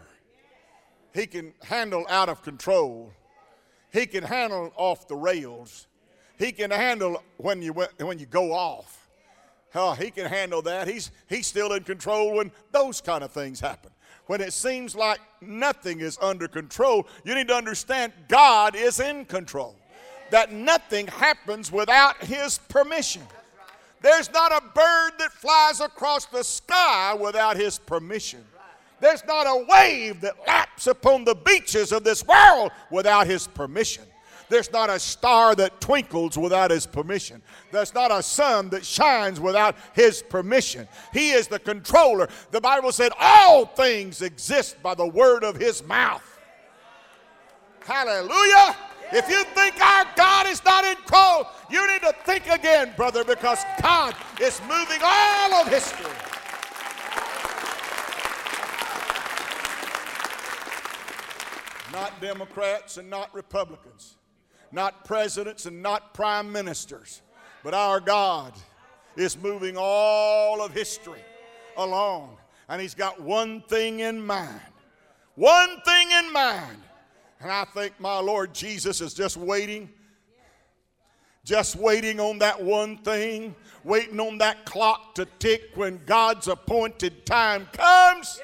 He 1.15 1.27
can 1.27 1.55
handle 1.63 2.07
out 2.09 2.29
of 2.29 2.43
control. 2.43 3.13
He 3.93 4.07
can 4.07 4.25
handle 4.25 4.73
off 4.77 5.09
the 5.09 5.17
rails. 5.17 5.87
He 6.39 6.53
can 6.53 6.71
handle 6.71 7.23
when 7.37 7.63
you, 7.63 7.73
when 7.73 8.19
you 8.19 8.27
go 8.27 8.53
off. 8.53 9.09
Oh, 9.75 9.93
he 9.93 10.11
can 10.11 10.27
handle 10.27 10.63
that. 10.63 10.89
He's, 10.89 11.11
he's 11.29 11.47
still 11.47 11.73
in 11.73 11.85
control 11.85 12.35
when 12.35 12.53
those 12.73 13.01
kind 13.01 13.23
of 13.23 13.33
things 13.33 13.61
happen. 13.61 13.91
When 14.27 14.41
it 14.41 14.53
seems 14.53 14.95
like 14.95 15.21
nothing 15.41 16.01
is 16.01 16.19
under 16.21 16.49
control, 16.49 17.07
you 17.25 17.35
need 17.35 17.49
to 17.49 17.55
understand 17.55 18.13
God 18.29 18.77
is 18.77 19.01
in 19.01 19.25
control. 19.25 19.75
That 20.31 20.53
nothing 20.53 21.07
happens 21.07 21.73
without 21.73 22.23
His 22.23 22.59
permission. 22.69 23.23
There's 24.03 24.31
not 24.33 24.53
a 24.53 24.61
bird 24.61 25.13
that 25.19 25.33
flies 25.33 25.81
across 25.81 26.27
the 26.27 26.45
sky 26.45 27.15
without 27.15 27.57
His 27.57 27.79
permission. 27.79 28.45
There's 29.01 29.25
not 29.27 29.47
a 29.47 29.65
wave 29.69 30.21
that 30.23 30.35
laps 30.47 30.87
upon 30.87 31.25
the 31.25 31.35
beaches 31.35 31.93
of 31.93 32.05
this 32.05 32.27
world 32.27 32.73
without 32.91 33.27
His 33.27 33.47
permission. 33.47 34.05
There's 34.49 34.73
not 34.73 34.89
a 34.89 34.99
star 34.99 35.55
that 35.57 35.81
twinkles 35.81 36.39
without 36.39 36.71
His 36.71 36.87
permission. 36.87 37.43
There's 37.71 37.95
not 37.95 38.11
a 38.11 38.23
sun 38.23 38.71
that 38.71 38.85
shines 38.85 39.41
without 39.41 39.77
His 39.93 40.23
permission. 40.23 40.89
He 41.13 41.31
is 41.31 41.49
the 41.49 41.59
controller. 41.59 42.29
The 42.51 42.61
Bible 42.61 42.93
said 42.93 43.13
all 43.21 43.67
things 43.67 44.23
exist 44.23 44.83
by 44.83 44.95
the 44.95 45.07
word 45.07 45.45
of 45.45 45.57
His 45.57 45.85
mouth. 45.85 46.23
Hallelujah. 47.85 48.77
If 49.13 49.29
you 49.31 49.43
think 49.55 49.81
our 49.81 50.07
God 50.17 50.47
is 50.47 50.63
not 50.65 50.85
in 50.85 50.97
control, 50.97 51.47
you 51.71 51.87
need 51.91 52.03
to 52.03 52.15
think 52.25 52.47
again, 52.51 52.93
brother, 52.97 53.25
because 53.25 53.59
God 53.81 54.15
is 54.41 54.61
moving 54.69 55.01
all 55.03 55.55
of 55.55 55.69
history. 55.69 56.38
Not 62.01 62.21
Democrats 62.21 62.97
and 62.97 63.11
not 63.11 63.35
Republicans, 63.35 64.19
not 64.71 65.05
presidents 65.05 65.67
and 65.67 65.83
not 65.83 66.15
prime 66.15 66.53
ministers, 66.53 67.23
but 67.65 67.75
our 67.75 67.99
God 67.99 68.53
is 69.17 69.37
moving 69.37 69.75
all 69.77 70.63
of 70.63 70.73
history 70.73 71.19
along. 71.77 72.37
And 72.69 72.81
He's 72.81 72.95
got 72.95 73.21
one 73.21 73.63
thing 73.63 73.99
in 73.99 74.25
mind. 74.25 74.61
One 75.35 75.81
thing 75.85 76.09
in 76.13 76.33
mind. 76.33 76.81
And 77.41 77.51
I 77.51 77.65
think 77.65 77.99
my 77.99 78.21
Lord 78.21 78.55
Jesus 78.55 79.01
is 79.01 79.13
just 79.13 79.37
waiting, 79.37 79.91
just 81.43 81.75
waiting 81.75 82.21
on 82.21 82.39
that 82.39 82.63
one 82.63 82.99
thing, 82.99 83.57
waiting 83.83 84.21
on 84.21 84.39
that 84.39 84.65
clock 84.65 85.17
to 85.17 85.27
tick 85.41 85.73
when 85.75 86.01
God's 86.07 86.47
appointed 86.47 87.27
time 87.27 87.67
comes. 87.73 88.41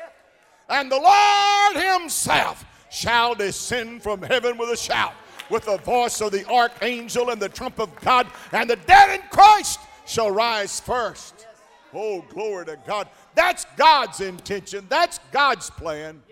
And 0.69 0.91
the 0.91 0.99
Lord 0.99 2.01
Himself 2.01 2.65
shall 2.95 3.35
descend 3.35 4.03
from 4.03 4.23
heaven 4.23 4.57
with 4.57 4.71
a 4.71 4.77
shout, 4.77 5.15
with 5.51 5.65
the 5.65 5.79
voice 5.79 6.21
of 6.21 6.31
the 6.31 6.49
archangel 6.49 7.31
and 7.31 7.43
the 7.43 7.49
trump 7.49 7.81
of 7.81 7.95
God, 7.97 8.29
and 8.53 8.71
the 8.71 8.77
dead 8.77 9.19
in 9.21 9.27
Christ 9.31 9.81
shall 10.07 10.31
rise 10.31 10.79
first. 10.79 11.47
Oh, 11.93 12.25
glory 12.29 12.67
to 12.67 12.79
God. 12.87 13.09
That's 13.35 13.67
God's 13.77 14.21
intention. 14.21 14.87
That's 14.89 15.19
God's 15.33 15.71
plan. 15.71 16.23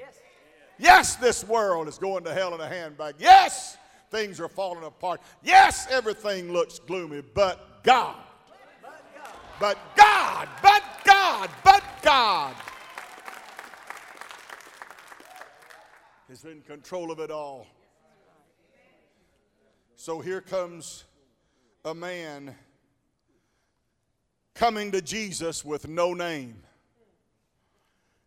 Yes, 0.78 1.16
this 1.16 1.44
world 1.44 1.88
is 1.88 1.98
going 1.98 2.24
to 2.24 2.32
hell 2.32 2.54
in 2.54 2.60
a 2.60 2.68
handbag. 2.68 3.16
Yes, 3.18 3.76
things 4.10 4.40
are 4.40 4.48
falling 4.48 4.84
apart. 4.84 5.20
Yes, 5.42 5.86
everything 5.90 6.52
looks 6.52 6.78
gloomy, 6.78 7.22
but 7.34 7.82
God. 7.82 8.16
But 9.60 9.78
God, 9.96 10.48
but 10.62 10.82
God, 11.04 11.50
but 11.64 11.82
God. 12.02 12.54
Is 16.32 16.46
in 16.46 16.62
control 16.62 17.10
of 17.10 17.18
it 17.18 17.30
all. 17.30 17.66
So 19.96 20.20
here 20.20 20.40
comes 20.40 21.04
a 21.84 21.94
man 21.94 22.54
coming 24.54 24.90
to 24.92 25.02
Jesus 25.02 25.62
with 25.62 25.86
no 25.88 26.14
name. 26.14 26.62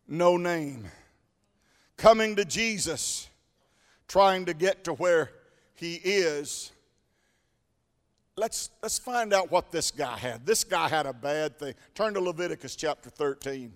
No 0.08 0.38
name. 0.38 0.86
Coming 1.98 2.36
to 2.36 2.46
Jesus, 2.46 3.28
trying 4.08 4.46
to 4.46 4.54
get 4.54 4.84
to 4.84 4.94
where 4.94 5.32
he 5.74 5.96
is. 5.96 6.72
Let's, 8.36 8.70
let's 8.84 9.00
find 9.00 9.34
out 9.34 9.50
what 9.50 9.72
this 9.72 9.90
guy 9.90 10.16
had. 10.16 10.46
This 10.46 10.64
guy 10.64 10.90
had 10.90 11.08
a 11.08 11.14
bad 11.14 11.58
thing. 11.58 11.74
Turn 11.96 12.14
to 12.14 12.20
Leviticus 12.20 12.76
chapter 12.76 13.10
13. 13.10 13.74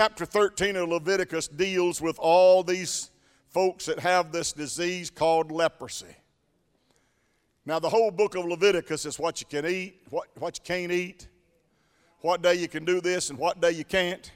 Chapter 0.00 0.26
13 0.26 0.76
of 0.76 0.90
Leviticus 0.90 1.48
deals 1.48 2.00
with 2.00 2.20
all 2.20 2.62
these 2.62 3.10
folks 3.48 3.86
that 3.86 3.98
have 3.98 4.30
this 4.30 4.52
disease 4.52 5.10
called 5.10 5.50
leprosy. 5.50 6.14
Now, 7.66 7.80
the 7.80 7.88
whole 7.88 8.12
book 8.12 8.36
of 8.36 8.44
Leviticus 8.44 9.06
is 9.06 9.18
what 9.18 9.40
you 9.40 9.48
can 9.50 9.66
eat, 9.66 10.02
what, 10.10 10.28
what 10.38 10.56
you 10.56 10.62
can't 10.62 10.92
eat, 10.92 11.26
what 12.20 12.42
day 12.42 12.54
you 12.54 12.68
can 12.68 12.84
do 12.84 13.00
this, 13.00 13.30
and 13.30 13.40
what 13.40 13.60
day 13.60 13.72
you 13.72 13.84
can't. 13.84 14.30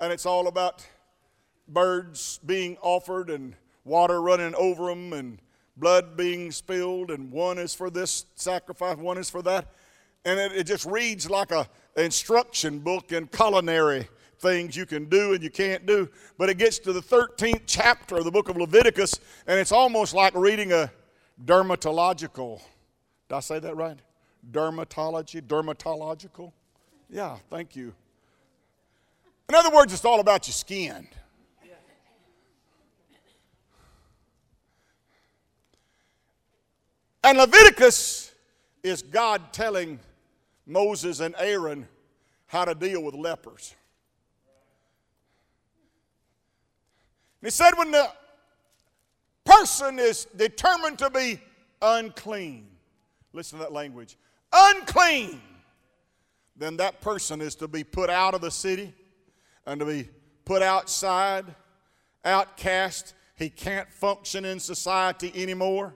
And 0.00 0.12
it's 0.12 0.24
all 0.24 0.46
about 0.46 0.86
birds 1.66 2.38
being 2.46 2.76
offered 2.80 3.28
and 3.28 3.56
water 3.84 4.22
running 4.22 4.54
over 4.54 4.86
them 4.86 5.12
and 5.12 5.40
blood 5.78 6.16
being 6.16 6.52
spilled, 6.52 7.10
and 7.10 7.32
one 7.32 7.58
is 7.58 7.74
for 7.74 7.90
this 7.90 8.24
sacrifice, 8.36 8.96
one 8.98 9.18
is 9.18 9.28
for 9.28 9.42
that. 9.42 9.66
And 10.24 10.38
it, 10.38 10.52
it 10.52 10.64
just 10.68 10.86
reads 10.86 11.28
like 11.28 11.50
a 11.50 11.68
instruction 11.96 12.78
book 12.78 13.10
in 13.10 13.26
culinary 13.26 14.06
things 14.40 14.76
you 14.76 14.86
can 14.86 15.04
do 15.04 15.34
and 15.34 15.42
you 15.42 15.50
can't 15.50 15.86
do. 15.86 16.08
But 16.38 16.48
it 16.48 16.58
gets 16.58 16.78
to 16.80 16.92
the 16.92 17.00
13th 17.00 17.62
chapter 17.66 18.16
of 18.16 18.24
the 18.24 18.30
book 18.30 18.48
of 18.48 18.56
Leviticus, 18.56 19.20
and 19.46 19.58
it's 19.60 19.72
almost 19.72 20.14
like 20.14 20.34
reading 20.34 20.72
a 20.72 20.90
dermatological. 21.44 22.60
Did 23.28 23.34
I 23.34 23.40
say 23.40 23.58
that 23.60 23.76
right? 23.76 23.98
Dermatology, 24.50 25.42
dermatological? 25.42 26.52
Yeah, 27.10 27.36
thank 27.50 27.76
you. 27.76 27.92
In 29.48 29.54
other 29.54 29.70
words, 29.70 29.92
it's 29.92 30.04
all 30.04 30.20
about 30.20 30.46
your 30.46 30.54
skin. 30.54 31.06
And 37.22 37.36
Leviticus 37.36 38.32
is 38.82 39.02
God 39.02 39.52
telling 39.52 40.00
Moses 40.66 41.20
and 41.20 41.34
Aaron 41.38 41.86
how 42.46 42.64
to 42.64 42.74
deal 42.74 43.02
with 43.02 43.14
lepers. 43.14 43.74
He 47.42 47.50
said, 47.50 47.72
when 47.76 47.90
the 47.90 48.10
person 49.44 49.98
is 49.98 50.26
determined 50.36 50.98
to 50.98 51.10
be 51.10 51.40
unclean, 51.80 52.68
listen 53.32 53.58
to 53.58 53.64
that 53.64 53.72
language, 53.72 54.16
unclean, 54.52 55.40
then 56.56 56.76
that 56.76 57.00
person 57.00 57.40
is 57.40 57.54
to 57.56 57.68
be 57.68 57.82
put 57.82 58.10
out 58.10 58.34
of 58.34 58.42
the 58.42 58.50
city 58.50 58.92
and 59.66 59.80
to 59.80 59.86
be 59.86 60.08
put 60.44 60.62
outside, 60.62 61.46
outcast. 62.24 63.14
He 63.36 63.48
can't 63.48 63.90
function 63.90 64.44
in 64.44 64.60
society 64.60 65.32
anymore. 65.34 65.94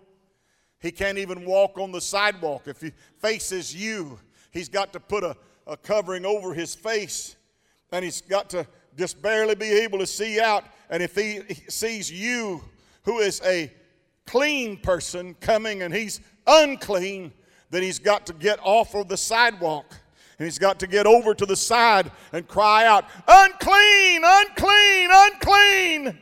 He 0.81 0.91
can't 0.91 1.19
even 1.19 1.45
walk 1.45 1.79
on 1.79 1.93
the 1.93 2.01
sidewalk. 2.01 2.67
If 2.67 2.81
he 2.81 2.93
faces 3.19 3.75
you, 3.75 4.19
he's 4.51 4.69
got 4.69 4.93
to 4.95 5.01
put 5.01 5.25
a, 5.25 5.37
a 5.67 5.77
covering 5.77 6.25
over 6.25 6.55
his 6.55 6.75
face 6.75 7.37
and 7.93 8.05
he's 8.05 8.21
got 8.23 8.51
to 8.51 8.67
just 8.97 9.21
barely 9.21 9.55
be 9.55 9.71
able 9.71 9.99
to 9.99 10.07
see 10.07 10.41
out. 10.41 10.65
And 10.95 11.03
if 11.03 11.17
he 11.17 11.41
sees 11.67 12.09
you, 12.09 12.63
who 13.03 13.19
is 13.19 13.43
a 13.45 13.69
clean 14.27 14.77
person 14.77 15.35
coming 15.41 15.83
and 15.83 15.93
he's 15.93 16.21
unclean, 16.47 17.33
then 17.71 17.83
he's 17.83 17.99
got 17.99 18.27
to 18.27 18.33
get 18.33 18.61
off 18.63 18.95
of 18.95 19.09
the 19.09 19.17
sidewalk 19.17 19.93
and 20.39 20.47
he's 20.47 20.61
got 20.61 20.79
to 20.79 20.87
get 20.87 21.05
over 21.05 21.35
to 21.35 21.45
the 21.47 21.57
side 21.57 22.13
and 22.33 22.47
cry 22.47 22.87
out, 22.87 23.07
Unclean, 23.27 24.23
unclean, 24.25 25.11
unclean. 25.13 26.19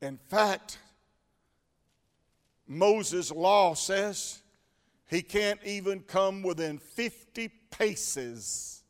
In 0.00 0.16
fact, 0.16 0.78
Moses' 2.66 3.30
law 3.30 3.74
says 3.74 4.40
he 5.10 5.20
can't 5.20 5.60
even 5.66 6.00
come 6.00 6.42
within 6.42 6.78
50 6.78 7.50
paces 7.70 8.84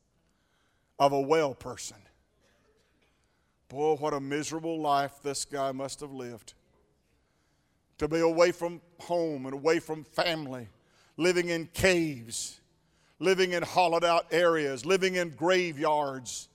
of 1.00 1.12
a 1.12 1.20
well 1.20 1.54
person. 1.54 1.96
Boy, 3.68 3.96
what 3.96 4.14
a 4.14 4.20
miserable 4.20 4.80
life 4.80 5.12
this 5.22 5.44
guy 5.44 5.72
must 5.72 6.00
have 6.00 6.12
lived. 6.12 6.54
To 7.98 8.08
be 8.08 8.20
away 8.20 8.52
from 8.52 8.80
home 9.00 9.44
and 9.44 9.54
away 9.54 9.78
from 9.78 10.04
family, 10.04 10.68
living 11.16 11.50
in 11.50 11.66
caves, 11.74 12.60
living 13.18 13.52
in 13.52 13.62
hollowed 13.62 14.04
out 14.04 14.26
areas, 14.30 14.86
living 14.86 15.16
in 15.16 15.30
graveyards, 15.30 16.48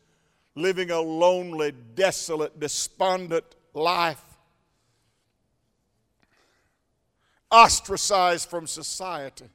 living 0.55 0.89
a 0.89 0.99
lonely, 0.99 1.73
desolate, 1.95 2.59
despondent 2.59 3.45
life, 3.73 4.23
ostracized 7.51 8.49
from 8.49 8.65
society. 8.65 9.49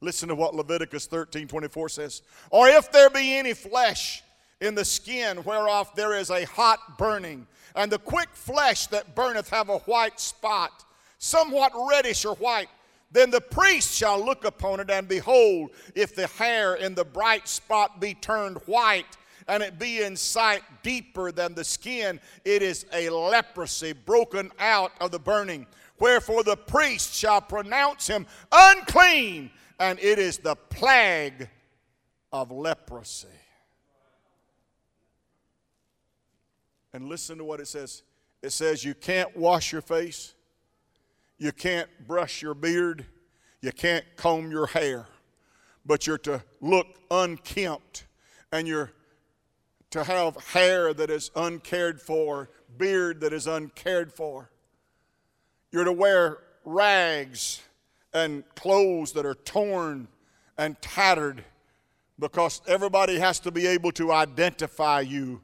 Listen 0.00 0.28
to 0.28 0.34
what 0.34 0.54
Leviticus 0.54 1.06
13 1.06 1.48
24 1.48 1.88
says. 1.88 2.22
Or 2.50 2.68
if 2.68 2.92
there 2.92 3.10
be 3.10 3.36
any 3.36 3.54
flesh 3.54 4.22
in 4.60 4.74
the 4.74 4.84
skin 4.84 5.38
whereof 5.44 5.90
there 5.94 6.14
is 6.14 6.30
a 6.30 6.44
hot 6.44 6.98
burning, 6.98 7.46
and 7.74 7.90
the 7.90 7.98
quick 7.98 8.28
flesh 8.32 8.86
that 8.88 9.14
burneth 9.14 9.50
have 9.50 9.68
a 9.68 9.78
white 9.78 10.20
spot, 10.20 10.84
somewhat 11.18 11.72
reddish 11.90 12.24
or 12.24 12.34
white, 12.36 12.68
then 13.10 13.30
the 13.30 13.40
priest 13.40 13.94
shall 13.94 14.24
look 14.24 14.44
upon 14.44 14.80
it, 14.80 14.90
and 14.90 15.06
behold, 15.06 15.70
if 15.94 16.14
the 16.14 16.26
hair 16.26 16.74
in 16.74 16.94
the 16.94 17.04
bright 17.04 17.46
spot 17.46 18.00
be 18.00 18.14
turned 18.14 18.58
white, 18.66 19.16
and 19.46 19.62
it 19.62 19.78
be 19.78 20.02
in 20.02 20.16
sight 20.16 20.62
deeper 20.82 21.30
than 21.30 21.54
the 21.54 21.64
skin, 21.64 22.18
it 22.44 22.62
is 22.62 22.86
a 22.92 23.10
leprosy 23.10 23.92
broken 23.92 24.50
out 24.58 24.92
of 25.00 25.10
the 25.10 25.18
burning. 25.18 25.66
Wherefore 26.00 26.42
the 26.42 26.56
priest 26.56 27.14
shall 27.14 27.40
pronounce 27.40 28.06
him 28.06 28.26
unclean, 28.50 29.50
and 29.78 29.98
it 30.00 30.18
is 30.18 30.38
the 30.38 30.56
plague 30.56 31.48
of 32.32 32.50
leprosy. 32.50 33.28
And 36.94 37.08
listen 37.08 37.38
to 37.38 37.44
what 37.44 37.58
it 37.58 37.66
says. 37.66 38.04
It 38.40 38.50
says, 38.50 38.84
You 38.84 38.94
can't 38.94 39.36
wash 39.36 39.72
your 39.72 39.82
face, 39.82 40.34
you 41.36 41.50
can't 41.50 41.88
brush 42.06 42.40
your 42.40 42.54
beard, 42.54 43.04
you 43.60 43.72
can't 43.72 44.04
comb 44.16 44.52
your 44.52 44.68
hair, 44.68 45.06
but 45.84 46.06
you're 46.06 46.18
to 46.18 46.40
look 46.60 46.86
unkempt 47.10 48.06
and 48.52 48.68
you're 48.68 48.92
to 49.90 50.04
have 50.04 50.36
hair 50.52 50.94
that 50.94 51.10
is 51.10 51.32
uncared 51.34 52.00
for, 52.00 52.48
beard 52.78 53.20
that 53.20 53.32
is 53.32 53.48
uncared 53.48 54.12
for. 54.12 54.50
You're 55.72 55.84
to 55.84 55.92
wear 55.92 56.38
rags 56.64 57.60
and 58.12 58.44
clothes 58.54 59.12
that 59.14 59.26
are 59.26 59.34
torn 59.34 60.06
and 60.56 60.80
tattered 60.80 61.44
because 62.20 62.62
everybody 62.68 63.18
has 63.18 63.40
to 63.40 63.50
be 63.50 63.66
able 63.66 63.90
to 63.92 64.12
identify 64.12 65.00
you 65.00 65.40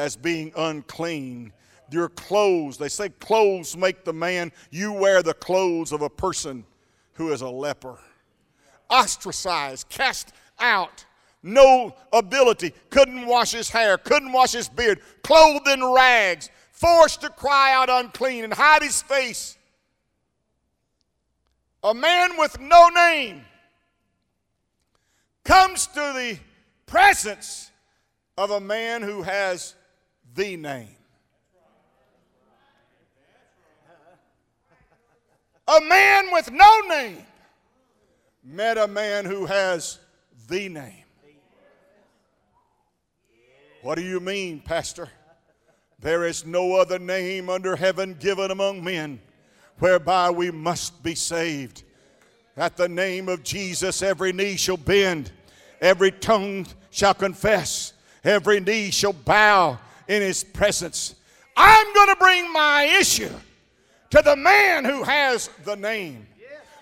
as 0.00 0.16
being 0.16 0.50
unclean. 0.56 1.52
Your 1.90 2.08
clothes, 2.08 2.78
they 2.78 2.88
say 2.88 3.10
clothes 3.10 3.76
make 3.76 4.04
the 4.04 4.12
man. 4.12 4.50
You 4.70 4.92
wear 4.92 5.22
the 5.22 5.34
clothes 5.34 5.92
of 5.92 6.02
a 6.02 6.08
person 6.08 6.64
who 7.14 7.32
is 7.32 7.42
a 7.42 7.48
leper. 7.48 7.98
Ostracized, 8.88 9.88
cast 9.88 10.32
out, 10.58 11.04
no 11.42 11.94
ability, 12.12 12.72
couldn't 12.88 13.26
wash 13.26 13.52
his 13.52 13.68
hair, 13.68 13.98
couldn't 13.98 14.32
wash 14.32 14.52
his 14.52 14.68
beard, 14.68 15.00
clothed 15.22 15.68
in 15.68 15.84
rags, 15.84 16.48
forced 16.72 17.20
to 17.20 17.28
cry 17.28 17.72
out 17.74 17.90
unclean 17.90 18.44
and 18.44 18.54
hide 18.54 18.82
his 18.82 19.02
face. 19.02 19.58
A 21.82 21.94
man 21.94 22.36
with 22.38 22.58
no 22.58 22.88
name 22.88 23.42
comes 25.44 25.86
to 25.88 25.94
the 25.94 26.38
presence 26.86 27.70
of 28.36 28.50
a 28.50 28.60
man 28.60 29.02
who 29.02 29.22
has 29.22 29.74
the 30.34 30.56
name. 30.56 30.96
A 35.68 35.80
man 35.82 36.26
with 36.32 36.50
no 36.50 36.80
name 36.88 37.24
met 38.42 38.76
a 38.76 38.88
man 38.88 39.24
who 39.24 39.46
has 39.46 39.98
the 40.48 40.68
name. 40.68 41.04
What 43.82 43.94
do 43.94 44.02
you 44.02 44.20
mean, 44.20 44.60
Pastor? 44.60 45.08
There 46.00 46.24
is 46.24 46.44
no 46.44 46.74
other 46.74 46.98
name 46.98 47.48
under 47.48 47.76
heaven 47.76 48.16
given 48.18 48.50
among 48.50 48.82
men 48.82 49.20
whereby 49.78 50.30
we 50.30 50.50
must 50.50 51.02
be 51.02 51.14
saved. 51.14 51.84
At 52.56 52.76
the 52.76 52.88
name 52.88 53.28
of 53.28 53.42
Jesus, 53.42 54.02
every 54.02 54.32
knee 54.32 54.56
shall 54.56 54.76
bend, 54.76 55.30
every 55.80 56.10
tongue 56.10 56.66
shall 56.90 57.14
confess, 57.14 57.92
every 58.24 58.60
knee 58.60 58.90
shall 58.90 59.12
bow 59.12 59.78
in 60.10 60.20
his 60.20 60.42
presence. 60.42 61.14
I'm 61.56 61.94
going 61.94 62.08
to 62.08 62.16
bring 62.16 62.52
my 62.52 62.82
issue 62.98 63.30
to 64.10 64.20
the 64.22 64.34
man 64.34 64.84
who 64.84 65.04
has 65.04 65.48
the 65.64 65.76
name. 65.76 66.26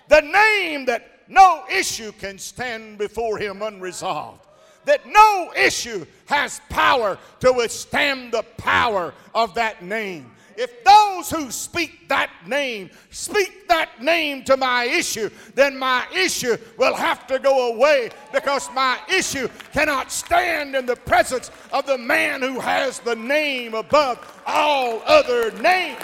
The 0.07 0.21
name 0.21 0.85
that 0.85 1.07
no 1.27 1.63
issue 1.71 2.11
can 2.13 2.39
stand 2.39 2.97
before 2.97 3.37
him 3.37 3.61
unresolved. 3.61 4.41
That 4.85 5.05
no 5.05 5.53
issue 5.55 6.07
has 6.25 6.59
power 6.69 7.19
to 7.41 7.53
withstand 7.53 8.31
the 8.31 8.41
power 8.57 9.13
of 9.35 9.53
that 9.53 9.83
name 9.83 10.31
if 10.59 10.83
those 10.83 11.31
who 11.31 11.49
speak 11.51 12.09
that 12.09 12.29
name 12.45 12.89
speak 13.11 13.65
that 13.69 14.03
name 14.03 14.43
to 14.43 14.57
my 14.57 14.83
issue, 14.83 15.29
then 15.55 15.79
my 15.79 16.05
issue 16.13 16.57
will 16.77 16.93
have 16.93 17.25
to 17.27 17.39
go 17.39 17.73
away 17.73 18.09
because 18.33 18.69
my 18.73 18.99
issue 19.07 19.47
cannot 19.71 20.11
stand 20.11 20.75
in 20.75 20.85
the 20.85 20.97
presence 20.97 21.49
of 21.71 21.85
the 21.85 21.97
man 21.97 22.41
who 22.41 22.59
has 22.59 22.99
the 22.99 23.15
name 23.15 23.73
above 23.73 24.19
all 24.45 25.01
other 25.05 25.49
names. 25.61 25.97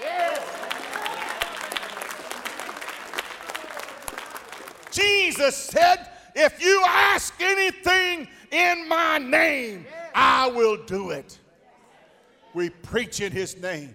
Yes. 0.00 0.40
Jesus 4.90 5.56
said, 5.56 6.08
If 6.34 6.62
you 6.62 6.82
ask 6.86 7.34
anything 7.38 8.28
in 8.50 8.88
my 8.88 9.18
name, 9.18 9.84
I 10.14 10.48
will 10.48 10.82
do 10.84 11.10
it. 11.10 11.38
We 12.54 12.70
preach 12.70 13.20
in 13.20 13.32
His 13.32 13.60
name. 13.60 13.94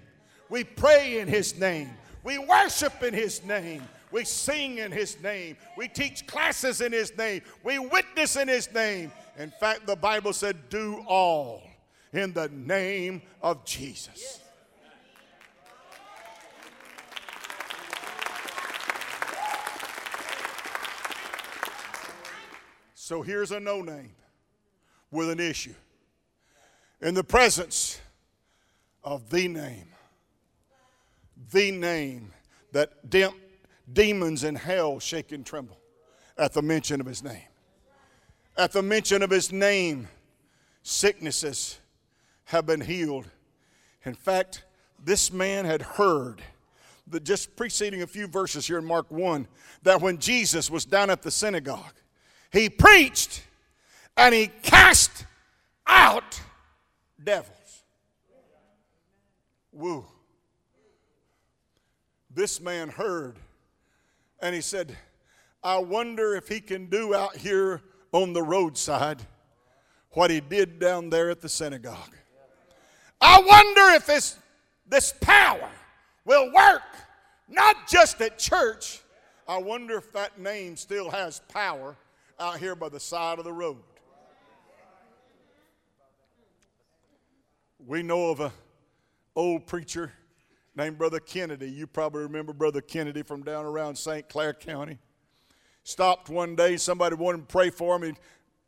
We 0.50 0.63
pray 0.63 1.19
in 1.19 1.28
His 1.28 1.58
name. 1.58 1.89
We 2.24 2.38
worship 2.38 3.02
in 3.02 3.13
His 3.13 3.43
name. 3.43 3.84
We 4.12 4.26
sing 4.26 4.80
in 4.80 4.91
His 4.91 5.22
name. 5.22 5.58
We 5.78 5.88
teach 5.88 6.28
classes 6.28 6.82
in 6.82 6.91
His 6.91 7.15
name. 7.17 7.41
We 7.63 7.80
witness 7.80 8.36
in 8.36 8.48
His 8.48 8.72
name. 8.74 9.12
In 9.38 9.52
fact, 9.52 9.88
the 9.88 9.95
Bible 9.95 10.34
said, 10.34 10.69
do 10.69 11.04
all 11.08 11.63
in 12.12 12.34
the 12.34 12.50
name 12.50 13.22
of 13.41 13.63
Jesus. 13.63 14.41
So 22.95 23.22
here's 23.22 23.52
a 23.52 23.60
no 23.60 23.82
name 23.82 24.12
with 25.10 25.30
an 25.30 25.39
issue. 25.39 25.74
In 27.02 27.13
the 27.13 27.24
presence 27.24 28.00
of 29.03 29.29
the 29.29 29.47
name. 29.47 29.88
The 31.51 31.71
name 31.71 32.33
that 32.71 33.09
de- 33.09 33.33
demons 33.91 34.43
in 34.43 34.55
hell 34.55 34.99
shake 34.99 35.31
and 35.31 35.45
tremble 35.45 35.77
at 36.38 36.53
the 36.53 36.62
mention 36.62 37.01
of 37.01 37.07
his 37.07 37.23
name. 37.23 37.43
At 38.57 38.71
the 38.71 38.81
mention 38.81 39.23
of 39.23 39.29
his 39.29 39.51
name, 39.51 40.07
sicknesses 40.83 41.79
have 42.45 42.65
been 42.65 42.81
healed. 42.81 43.29
In 44.05 44.13
fact, 44.13 44.63
this 45.03 45.31
man 45.31 45.65
had 45.65 45.81
heard, 45.81 46.41
the, 47.07 47.19
just 47.19 47.55
preceding 47.55 48.01
a 48.01 48.07
few 48.07 48.27
verses 48.27 48.67
here 48.67 48.77
in 48.77 48.85
Mark 48.85 49.09
1, 49.12 49.47
that 49.83 50.01
when 50.01 50.17
Jesus 50.17 50.69
was 50.69 50.85
down 50.85 51.09
at 51.09 51.21
the 51.21 51.31
synagogue, 51.31 51.93
he 52.51 52.69
preached 52.69 53.43
and 54.17 54.33
he 54.33 54.47
cast 54.63 55.25
out 55.88 56.41
devils. 57.23 57.59
Woo. 59.79 60.05
This 62.29 62.59
man 62.59 62.89
heard 62.89 63.37
and 64.41 64.53
he 64.53 64.59
said, 64.59 64.97
I 65.63 65.77
wonder 65.77 66.35
if 66.35 66.49
he 66.49 66.59
can 66.59 66.87
do 66.87 67.15
out 67.15 67.37
here 67.37 67.81
on 68.11 68.33
the 68.33 68.43
roadside 68.43 69.21
what 70.11 70.31
he 70.31 70.41
did 70.41 70.79
down 70.79 71.09
there 71.09 71.29
at 71.29 71.39
the 71.39 71.47
synagogue. 71.47 72.13
I 73.21 73.39
wonder 73.39 73.95
if 73.95 74.05
this, 74.05 74.37
this 74.85 75.13
power 75.21 75.69
will 76.25 76.51
work, 76.53 76.83
not 77.47 77.87
just 77.87 78.19
at 78.19 78.37
church. 78.37 78.99
I 79.47 79.59
wonder 79.59 79.97
if 79.97 80.11
that 80.11 80.37
name 80.37 80.75
still 80.75 81.09
has 81.09 81.39
power 81.47 81.95
out 82.37 82.59
here 82.59 82.75
by 82.75 82.89
the 82.89 82.99
side 82.99 83.39
of 83.39 83.45
the 83.45 83.53
road. 83.53 83.77
We 87.87 88.03
know 88.03 88.29
of 88.29 88.41
a 88.41 88.51
old 89.39 89.65
preacher 89.65 90.12
named 90.75 90.97
Brother 90.97 91.21
Kennedy. 91.21 91.71
You 91.71 91.88
probably 91.88 92.23
remember 92.23 92.52
Brother 92.52 92.82
Kennedy 92.82 93.23
from 93.23 93.41
down 93.41 93.63
around 93.63 93.95
St. 93.95 94.28
Clair 94.28 94.54
County. 94.54 94.97
Stopped 95.84 96.28
one 96.28 96.58
day, 96.58 96.75
somebody 96.75 97.15
wanted 97.15 97.38
to 97.38 97.45
pray 97.45 97.69
for 97.69 97.95
him. 97.95 98.04
He 98.04 98.13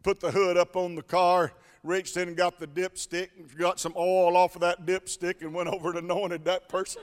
put 0.02 0.22
the 0.22 0.32
hood 0.32 0.56
up 0.56 0.78
on 0.78 0.96
the 0.96 1.02
car, 1.02 1.52
reached 1.84 2.16
in 2.16 2.30
and 2.30 2.38
got 2.38 2.58
the 2.58 2.68
dipstick, 2.68 3.58
got 3.58 3.82
some 3.82 3.94
oil 3.98 4.38
off 4.38 4.56
of 4.56 4.62
that 4.62 4.86
dipstick, 4.86 5.42
and 5.42 5.54
went 5.54 5.68
over 5.74 5.90
and 5.90 6.00
anointed 6.00 6.46
that 6.46 6.70
person. 6.70 7.02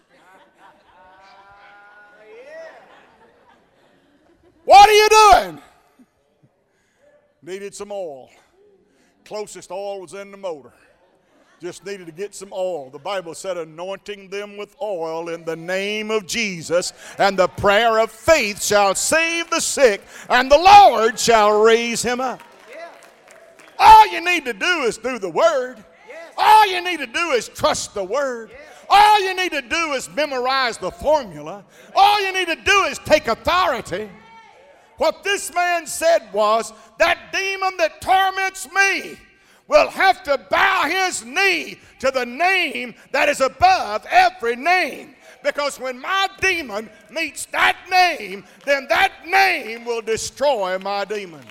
What 4.65 4.89
are 4.89 4.93
you 4.93 5.09
doing? 5.11 5.63
Needed 7.43 7.75
some 7.75 7.93
oil. 7.93 8.31
Closest 9.27 9.71
oil 9.71 10.01
was 10.01 10.15
in 10.15 10.31
the 10.31 10.39
motor 10.39 10.73
just 11.61 11.85
needed 11.85 12.07
to 12.07 12.13
get 12.13 12.35
some 12.35 12.53
oil. 12.53 12.89
The 12.91 12.99
Bible 12.99 13.35
said, 13.35 13.57
anointing 13.57 14.31
them 14.31 14.57
with 14.57 14.77
oil 14.81 15.29
in 15.29 15.45
the 15.45 15.57
name 15.57 16.11
of 16.11 16.27
Jesus, 16.27 16.93
and 17.19 17.39
the 17.39 17.49
prayer 17.49 17.99
of 17.99 18.11
faith 18.11 18.63
shall 18.63 18.95
save 18.95 19.51
the 19.51 19.61
sick, 19.61 20.01
and 20.29 20.51
the 20.51 20.59
Lord 20.59 21.19
shall 21.19 21.61
raise 21.61 22.03
him 22.03 22.21
up. 22.21 22.41
All 23.79 24.07
you 24.09 24.25
need 24.25 24.45
to 24.45 24.53
do 24.53 24.83
is 24.83 24.99
do 24.99 25.19
the 25.19 25.31
word. 25.31 25.85
All 26.37 26.67
you 26.67 26.83
need 26.83 26.99
to 26.99 27.07
do 27.07 27.31
is 27.33 27.49
trust 27.49 27.95
the 27.95 28.05
word. 28.05 28.51
All 28.89 29.21
you 29.21 29.35
need 29.35 29.53
to 29.53 29.63
do 29.63 29.93
is 29.93 30.09
memorize 30.11 30.79
the 30.79 30.91
formula. 30.91 31.65
All 31.95 32.25
you 32.25 32.33
need 32.33 32.49
to 32.49 32.57
do 32.57 32.85
is 32.85 32.99
take 33.01 33.27
authority. 33.27 34.09
What 34.97 35.23
this 35.23 35.53
man 35.55 35.87
said 35.87 36.33
was 36.33 36.73
that 36.99 37.33
demon 37.33 37.77
that 37.79 38.01
torments 38.01 38.69
me 38.73 39.17
will 39.69 39.89
have 39.91 40.23
to 40.25 40.41
bow 40.51 40.89
his 40.89 41.25
knee 41.25 41.79
to 42.01 42.11
the 42.11 42.25
name 42.25 42.95
that 43.13 43.29
is 43.29 43.41
above 43.41 44.05
every 44.11 44.57
name. 44.57 45.15
Because 45.45 45.79
when 45.79 46.01
my 46.01 46.29
demon 46.41 46.91
meets 47.11 47.47
that 47.47 47.77
name, 47.89 48.45
then 48.65 48.89
that 48.89 49.27
name 49.27 49.85
will 49.85 50.03
destroy 50.03 50.79
my 50.79 51.05
demon. 51.05 51.45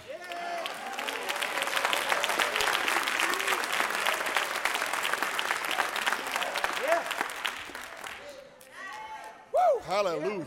Hallelujah. 9.85 10.45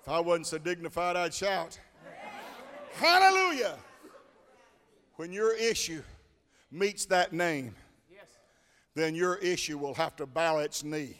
If 0.00 0.08
I 0.08 0.18
wasn't 0.18 0.46
so 0.46 0.56
dignified, 0.56 1.14
I'd 1.14 1.34
shout. 1.34 1.78
Hallelujah. 2.94 3.76
When 5.16 5.30
your 5.30 5.54
issue 5.54 6.02
meets 6.70 7.06
that 7.06 7.32
name, 7.32 7.74
yes. 8.12 8.26
then 8.94 9.14
your 9.14 9.36
issue 9.36 9.78
will 9.78 9.94
have 9.94 10.16
to 10.16 10.26
bow 10.26 10.58
its 10.58 10.84
knee 10.84 11.16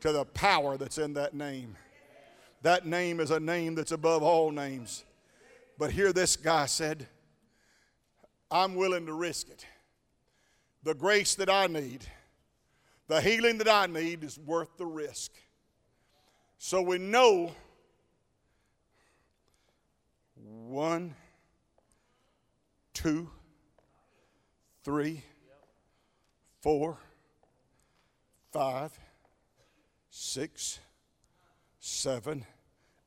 to 0.00 0.12
the 0.12 0.24
power 0.24 0.76
that's 0.76 0.98
in 0.98 1.14
that 1.14 1.34
name. 1.34 1.76
That 2.62 2.86
name 2.86 3.20
is 3.20 3.30
a 3.30 3.40
name 3.40 3.74
that's 3.74 3.92
above 3.92 4.22
all 4.22 4.50
names. 4.50 5.04
But 5.78 5.92
here 5.92 6.12
this 6.12 6.36
guy 6.36 6.66
said, 6.66 7.06
I'm 8.50 8.74
willing 8.74 9.06
to 9.06 9.14
risk 9.14 9.48
it. 9.48 9.64
The 10.82 10.94
grace 10.94 11.34
that 11.36 11.48
I 11.48 11.66
need, 11.66 12.06
the 13.08 13.20
healing 13.20 13.58
that 13.58 13.68
I 13.68 13.86
need 13.86 14.24
is 14.24 14.38
worth 14.38 14.76
the 14.76 14.86
risk. 14.86 15.32
So 16.58 16.82
we 16.82 16.98
know 16.98 17.52
one, 20.36 21.14
two, 22.92 23.30
three, 24.84 25.22
four, 26.60 26.98
five, 28.52 28.92
six, 30.10 30.78
seven, 31.78 32.44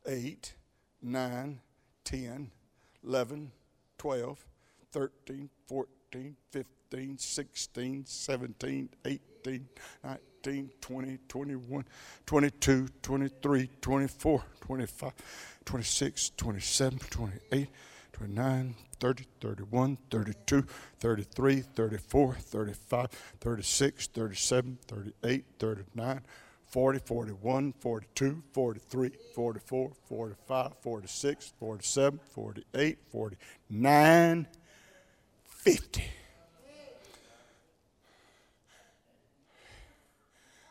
eight, 0.08 0.54
nine, 1.02 1.60
ten, 2.04 2.52
eleven, 3.04 3.52
twelve, 3.98 4.46
thirteen, 4.92 5.50
fourteen, 5.68 6.36
fifteen, 6.52 7.18
sixteen, 7.18 8.06
seventeen, 8.06 8.90
eighteen, 9.06 9.68
nineteen, 10.04 10.70
twenty, 10.82 11.18
twenty-one, 11.28 11.86
twenty-two, 12.26 12.88
twenty-three, 13.02 13.70
twenty-four, 13.82 14.44
twenty-five, 14.62 15.14
twenty-six, 15.66 16.32
twenty-seven, 16.38 17.00
twenty-eight, 17.10 17.70
twenty-nine, 18.14 18.76
30, 19.00 19.26
31, 19.42 19.98
32, 20.10 20.66
33, 21.00 21.62
34, 21.62 22.36
35, 22.36 23.08
36, 23.42 24.08
37, 24.08 24.78
38, 24.88 25.46
39, 25.60 26.22
40, 26.68 27.00
41, 27.00 27.74
42, 27.80 28.44
43, 28.54 29.12
44, 29.36 29.92
45, 30.08 30.72
46, 30.82 31.54
47, 31.60 32.20
48, 32.32 32.98
49, 33.12 34.48
50. 35.46 36.04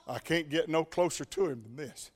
I 0.09 0.19
can't 0.19 0.49
get 0.49 0.69
no 0.69 0.85
closer 0.85 1.25
to 1.25 1.47
him 1.47 1.63
than 1.63 1.77
this. 1.77 2.11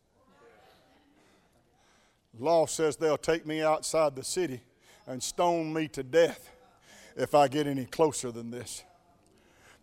Law 2.39 2.67
says 2.67 2.97
they'll 2.97 3.17
take 3.17 3.47
me 3.47 3.63
outside 3.63 4.15
the 4.17 4.25
city 4.25 4.61
and 5.07 5.23
stone 5.23 5.73
me 5.73 5.89
to 5.89 6.03
death 6.03 6.51
if 7.17 7.35
I 7.35 7.49
get 7.49 7.67
any 7.67 7.85
closer 7.85 8.31
than 8.31 8.51
this. 8.51 8.83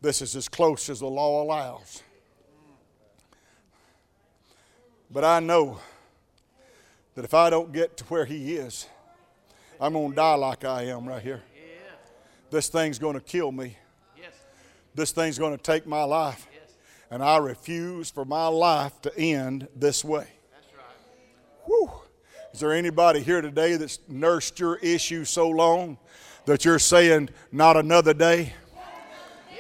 This 0.02 0.22
is 0.22 0.36
as 0.36 0.50
close 0.50 0.90
as 0.90 1.00
the 1.00 1.08
law 1.08 1.42
allows. 1.42 2.04
But 5.10 5.24
I 5.24 5.40
know 5.40 5.80
that 7.16 7.24
if 7.24 7.34
I 7.34 7.50
don't 7.50 7.72
get 7.72 7.98
to 7.98 8.04
where 8.06 8.26
He 8.26 8.56
is, 8.56 8.88
I'm 9.80 9.94
going 9.94 10.10
to 10.10 10.16
die 10.16 10.36
like 10.36 10.66
I 10.66 10.84
am 10.84 11.08
right 11.08 11.22
here. 11.22 11.42
This 12.52 12.70
thing's 12.70 13.00
going 13.00 13.16
to 13.16 13.22
kill 13.22 13.52
me. 13.52 13.78
This 14.96 15.12
thing's 15.12 15.40
going 15.40 15.56
to 15.56 15.62
take 15.62 15.88
my 15.88 16.04
life. 16.04 16.48
And 17.10 17.24
I 17.24 17.38
refuse 17.38 18.10
for 18.10 18.26
my 18.26 18.48
life 18.48 19.02
to 19.04 19.18
end 19.18 19.68
this 19.76 20.04
way. 20.04 20.28
Is 22.54 22.60
there 22.60 22.72
anybody 22.72 23.20
here 23.22 23.42
today 23.42 23.78
that's 23.78 23.98
nursed 24.08 24.60
your 24.60 24.76
issue 24.78 25.26
so 25.26 25.50
long 25.50 25.98
that 26.46 26.64
you're 26.64 26.78
saying, 26.78 27.30
not 27.52 27.78
another 27.78 28.14
day? 28.14 28.54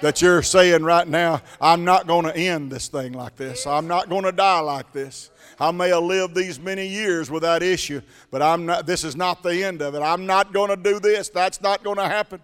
That 0.03 0.21
you're 0.21 0.43
saying 0.43 0.83
right 0.83 1.07
now, 1.07 1.41
I'm 1.59 1.83
not 1.85 2.05
going 2.05 2.25
to 2.25 2.35
end 2.35 2.71
this 2.71 2.89
thing 2.89 3.13
like 3.13 3.35
this. 3.35 3.65
I'm 3.65 3.87
not 3.87 4.09
going 4.09 4.25
to 4.25 4.31
die 4.31 4.59
like 4.59 4.91
this. 4.93 5.31
I 5.59 5.71
may 5.71 5.89
have 5.89 6.03
lived 6.03 6.35
these 6.35 6.59
many 6.59 6.85
years 6.85 7.31
without 7.31 7.63
issue, 7.63 8.01
but 8.29 8.43
I'm 8.43 8.67
not, 8.67 8.85
this 8.85 9.03
is 9.03 9.15
not 9.15 9.41
the 9.41 9.63
end 9.63 9.81
of 9.81 9.95
it. 9.95 10.01
I'm 10.01 10.27
not 10.27 10.53
going 10.53 10.69
to 10.69 10.75
do 10.75 10.99
this. 10.99 11.29
That's 11.29 11.61
not 11.61 11.83
going 11.83 11.97
to 11.97 12.07
happen. 12.07 12.43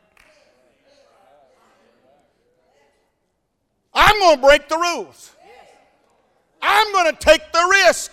I'm 3.94 4.20
going 4.20 4.36
to 4.38 4.42
break 4.42 4.68
the 4.68 4.78
rules. 4.78 5.32
I'm 6.60 6.92
going 6.92 7.14
to 7.14 7.20
take 7.20 7.52
the 7.52 7.84
risk. 7.86 8.12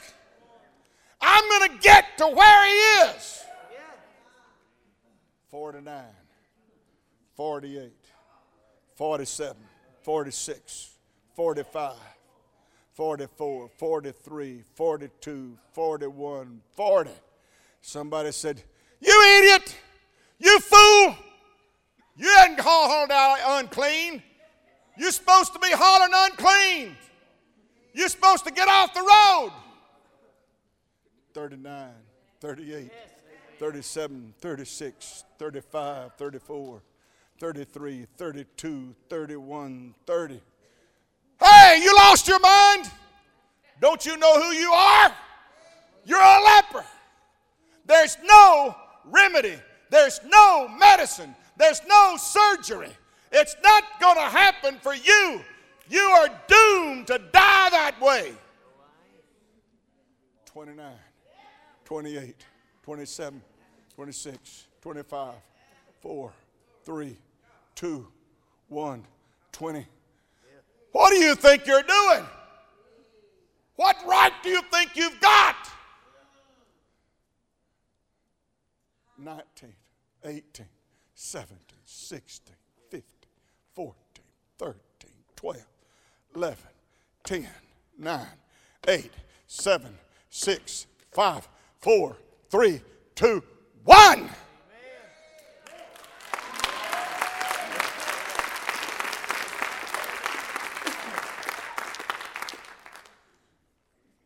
I'm 1.28 1.48
going 1.48 1.70
to 1.70 1.78
get 1.82 2.04
to 2.18 2.28
where 2.28 2.66
He 2.66 3.16
is. 3.16 3.42
49, 5.50 5.92
48, 7.34 7.92
47, 8.94 9.56
46, 10.02 10.90
45, 11.34 11.92
44, 12.92 13.70
43, 13.76 14.62
42, 14.74 15.58
41, 15.72 16.60
40. 16.76 17.10
Somebody 17.80 18.32
said, 18.32 18.62
You 19.00 19.38
idiot! 19.38 19.76
You 20.38 20.60
fool! 20.60 21.16
You 22.16 22.28
hadn't 22.36 22.60
hauled 22.60 23.10
out 23.10 23.38
unclean. 23.60 24.22
You're 24.96 25.10
supposed 25.10 25.52
to 25.54 25.58
be 25.58 25.70
hauling 25.72 26.12
unclean. 26.14 26.96
You're 27.92 28.08
supposed 28.08 28.44
to 28.44 28.52
get 28.52 28.68
off 28.68 28.94
the 28.94 29.00
road. 29.00 29.52
39, 31.36 31.90
38, 32.40 32.90
37, 33.58 34.34
36, 34.40 35.24
35, 35.38 36.14
34, 36.14 36.82
33, 37.38 38.06
32, 38.16 38.94
31, 39.10 39.94
30. 40.06 40.40
Hey, 41.38 41.80
you 41.82 41.94
lost 41.94 42.26
your 42.26 42.40
mind? 42.40 42.90
Don't 43.82 44.06
you 44.06 44.16
know 44.16 44.40
who 44.40 44.52
you 44.52 44.72
are? 44.72 45.12
You're 46.06 46.18
a 46.18 46.42
leper. 46.42 46.86
There's 47.84 48.16
no 48.24 48.74
remedy, 49.04 49.56
there's 49.90 50.20
no 50.24 50.68
medicine, 50.68 51.36
there's 51.58 51.82
no 51.86 52.16
surgery. 52.16 52.96
It's 53.30 53.56
not 53.62 53.84
going 54.00 54.16
to 54.16 54.22
happen 54.22 54.78
for 54.80 54.94
you. 54.94 55.42
You 55.90 56.00
are 56.00 56.28
doomed 56.48 57.08
to 57.08 57.18
die 57.18 57.68
that 57.68 58.00
way. 58.00 58.32
29, 60.46 60.94
28, 61.86 62.34
27, 62.82 63.40
26, 63.94 64.66
25, 64.82 65.34
4, 66.00 66.32
3, 66.84 67.16
2, 67.76 68.08
1, 68.68 69.04
20. 69.52 69.86
What 70.90 71.10
do 71.10 71.16
you 71.16 71.34
think 71.36 71.64
you're 71.64 71.82
doing? 71.82 72.24
What 73.76 73.96
right 74.04 74.32
do 74.42 74.48
you 74.48 74.62
think 74.62 74.96
you've 74.96 75.20
got? 75.20 75.54
19, 79.16 79.72
18, 80.24 80.66
17, 81.14 81.56
16, 81.84 82.56
15, 82.90 83.02
14, 83.74 83.94
13, 84.58 84.74
12, 85.36 85.56
11, 86.34 86.58
10, 87.22 87.48
9, 87.96 88.26
8, 88.88 89.10
7, 89.46 89.98
6, 90.30 90.86
5, 91.12 91.48
4, 91.86 92.16
3, 92.50 92.80
2, 93.14 93.42
1. 93.84 94.30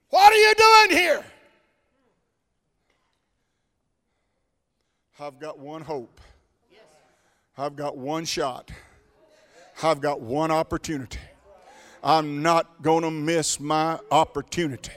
What 0.08 0.32
are 0.32 0.36
you 0.36 0.54
doing 0.56 0.98
here? 0.98 1.22
I've 5.20 5.38
got 5.38 5.58
one 5.58 5.82
hope. 5.82 6.18
I've 7.58 7.76
got 7.76 7.98
one 7.98 8.24
shot. 8.24 8.70
I've 9.82 10.00
got 10.00 10.22
one 10.22 10.50
opportunity. 10.50 11.18
I'm 12.02 12.40
not 12.40 12.80
going 12.80 13.02
to 13.02 13.10
miss 13.10 13.60
my 13.60 13.98
opportunity. 14.10 14.92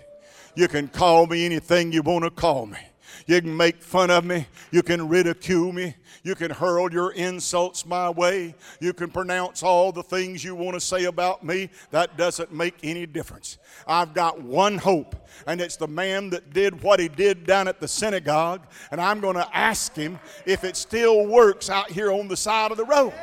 You 0.56 0.68
can 0.68 0.88
call 0.88 1.28
me 1.28 1.46
anything 1.46 1.92
you 1.92 2.02
want 2.02 2.24
to 2.26 2.30
call 2.30 2.66
me. 2.66 2.78
You 3.26 3.42
can 3.42 3.56
make 3.56 3.82
fun 3.82 4.12
of 4.12 4.26
me. 4.26 4.48
You 4.72 4.84
can 4.84 5.08
ridicule 5.08 5.72
me. 5.72 5.96
You 6.24 6.36
can 6.36 6.52
hurl 6.52 6.92
your 6.92 7.12
insults 7.14 7.86
my 7.86 8.10
way. 8.10 8.56
You 8.80 8.94
can 8.94 9.10
pronounce 9.10 9.64
all 9.64 9.92
the 9.92 10.04
things 10.04 10.44
you 10.44 10.56
want 10.56 10.74
to 10.76 10.80
say 10.80 11.06
about 11.06 11.44
me. 11.44 11.70
That 11.92 12.18
doesn't 12.18 12.54
make 12.54 12.76
any 12.84 13.06
difference. 13.06 13.58
I've 13.88 14.14
got 14.14 14.42
one 14.42 14.78
hope, 14.78 15.16
and 15.48 15.62
it's 15.62 15.76
the 15.76 15.88
man 15.88 16.30
that 16.32 16.54
did 16.54 16.82
what 16.82 17.00
he 17.00 17.08
did 17.08 17.46
down 17.46 17.68
at 17.68 17.80
the 17.80 17.88
synagogue. 17.88 18.62
And 18.92 19.00
I'm 19.00 19.20
going 19.20 19.36
to 19.36 19.56
ask 19.56 19.96
him 19.96 20.20
if 20.46 20.64
it 20.64 20.76
still 20.76 21.26
works 21.26 21.70
out 21.70 21.90
here 21.92 22.12
on 22.12 22.28
the 22.28 22.38
side 22.38 22.72
of 22.72 22.78
the 22.78 22.86
road. 22.86 23.14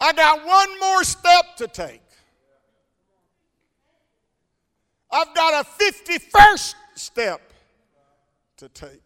I 0.00 0.12
got 0.12 0.44
one 0.44 0.80
more 0.80 1.04
step 1.04 1.56
to 1.56 1.66
take. 1.66 2.03
I've 5.14 5.32
got 5.32 5.64
a 5.64 5.68
51st 5.84 6.74
step 6.96 7.52
to 8.56 8.68
take. 8.68 9.00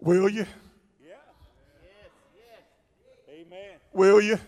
Will 0.00 0.28
you? 0.28 0.46
Yeah. 1.04 1.14
Yes. 1.82 2.10
Yes. 2.34 3.46
Amen. 3.46 3.78
Will 3.92 4.20
you? 4.20 4.38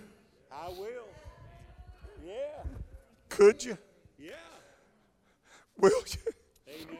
I 0.52 0.68
will. 0.68 1.08
Yeah. 2.24 2.62
Could 3.28 3.64
you? 3.64 3.78
Yeah. 4.18 4.32
Will 5.76 5.90
you? 6.06 6.32
Amen. 6.68 6.98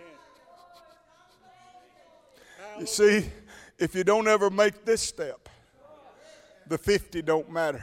You 2.80 2.86
see, 2.86 3.26
if 3.78 3.94
you 3.94 4.04
don't 4.04 4.26
ever 4.26 4.50
make 4.50 4.84
this 4.84 5.00
step, 5.00 5.48
the 6.66 6.76
50 6.76 7.22
don't 7.22 7.50
matter. 7.50 7.82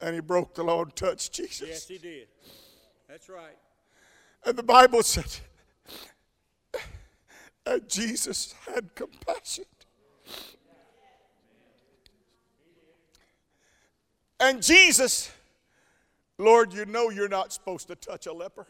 And 0.00 0.16
he 0.16 0.20
broke 0.20 0.54
the 0.54 0.64
law 0.64 0.82
and 0.82 0.94
touched 0.96 1.32
Jesus. 1.32 1.68
Yes, 1.68 1.86
he 1.86 1.98
did. 1.98 2.26
That's 3.08 3.28
right. 3.28 3.56
And 4.44 4.58
the 4.58 4.64
Bible 4.64 5.04
said, 5.04 5.36
and 7.64 7.88
Jesus 7.88 8.52
had 8.66 8.92
compassion. 8.96 9.64
And 14.42 14.60
Jesus, 14.60 15.30
Lord, 16.36 16.72
you 16.72 16.84
know 16.84 17.10
you're 17.10 17.28
not 17.28 17.52
supposed 17.52 17.86
to 17.86 17.94
touch 17.94 18.26
a 18.26 18.32
leper. 18.32 18.66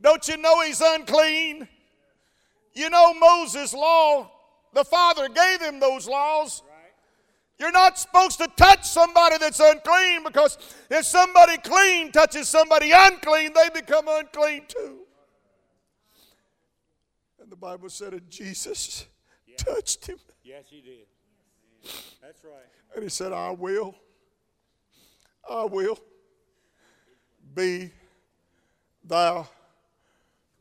Don't 0.00 0.26
you 0.26 0.38
know 0.38 0.62
he's 0.62 0.80
unclean? 0.80 1.68
You 2.72 2.88
know 2.88 3.12
Moses' 3.12 3.74
law, 3.74 4.30
the 4.72 4.82
Father 4.82 5.28
gave 5.28 5.60
him 5.60 5.78
those 5.78 6.08
laws. 6.08 6.62
You're 7.58 7.70
not 7.70 7.98
supposed 7.98 8.38
to 8.38 8.48
touch 8.56 8.86
somebody 8.86 9.36
that's 9.36 9.60
unclean 9.60 10.24
because 10.24 10.56
if 10.90 11.04
somebody 11.04 11.58
clean 11.58 12.10
touches 12.10 12.48
somebody 12.48 12.92
unclean, 12.92 13.52
they 13.54 13.68
become 13.78 14.06
unclean 14.08 14.62
too. 14.66 15.00
And 17.42 17.52
the 17.52 17.56
Bible 17.56 17.90
said 17.90 18.14
that 18.14 18.30
Jesus 18.30 19.06
touched 19.58 20.06
him. 20.06 20.16
Yes, 20.42 20.64
he 20.70 20.80
did. 20.80 21.06
That's 22.22 22.42
right. 22.42 22.64
And 22.94 23.02
he 23.02 23.10
said, 23.10 23.32
I 23.34 23.50
will, 23.50 23.94
I 25.50 25.64
will 25.64 25.98
be 27.54 27.90
thou 29.04 29.46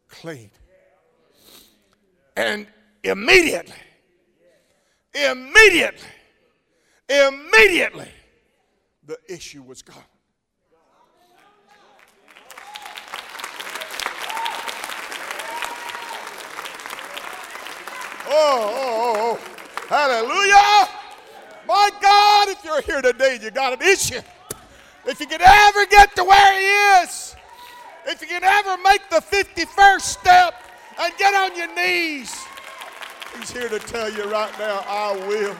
clean. 0.07 0.51
And 2.35 2.67
immediately, 3.03 3.75
immediately, 5.13 6.07
immediately, 7.09 8.09
the 9.05 9.17
issue 9.27 9.61
was 9.61 9.81
gone. 9.81 9.97
Oh, 18.25 18.73
oh, 18.75 19.13
oh, 19.15 19.39
oh. 19.39 19.87
hallelujah. 19.87 20.89
My 21.67 21.89
God, 22.01 22.49
if 22.49 22.63
you're 22.63 22.81
here 22.81 23.01
today, 23.01 23.37
you 23.41 23.51
got 23.51 23.73
an 23.73 23.87
issue. 23.87 24.21
If 25.05 25.19
you 25.19 25.27
can 25.27 25.41
ever 25.41 25.85
get 25.87 26.15
to 26.15 26.23
where 26.23 26.59
He 26.59 27.03
is, 27.03 27.35
if 28.05 28.21
you 28.21 28.27
can 28.27 28.43
ever 28.43 28.81
make 28.83 29.09
the 29.09 29.17
51st 29.17 30.01
step 30.01 30.63
and 30.99 31.13
get 31.17 31.33
on 31.33 31.55
your 31.57 31.73
knees, 31.75 32.33
He's 33.37 33.51
here 33.51 33.67
to 33.67 33.79
tell 33.79 34.09
you 34.09 34.31
right 34.31 34.51
now, 34.57 34.83
I 34.87 35.11
will. 35.27 35.55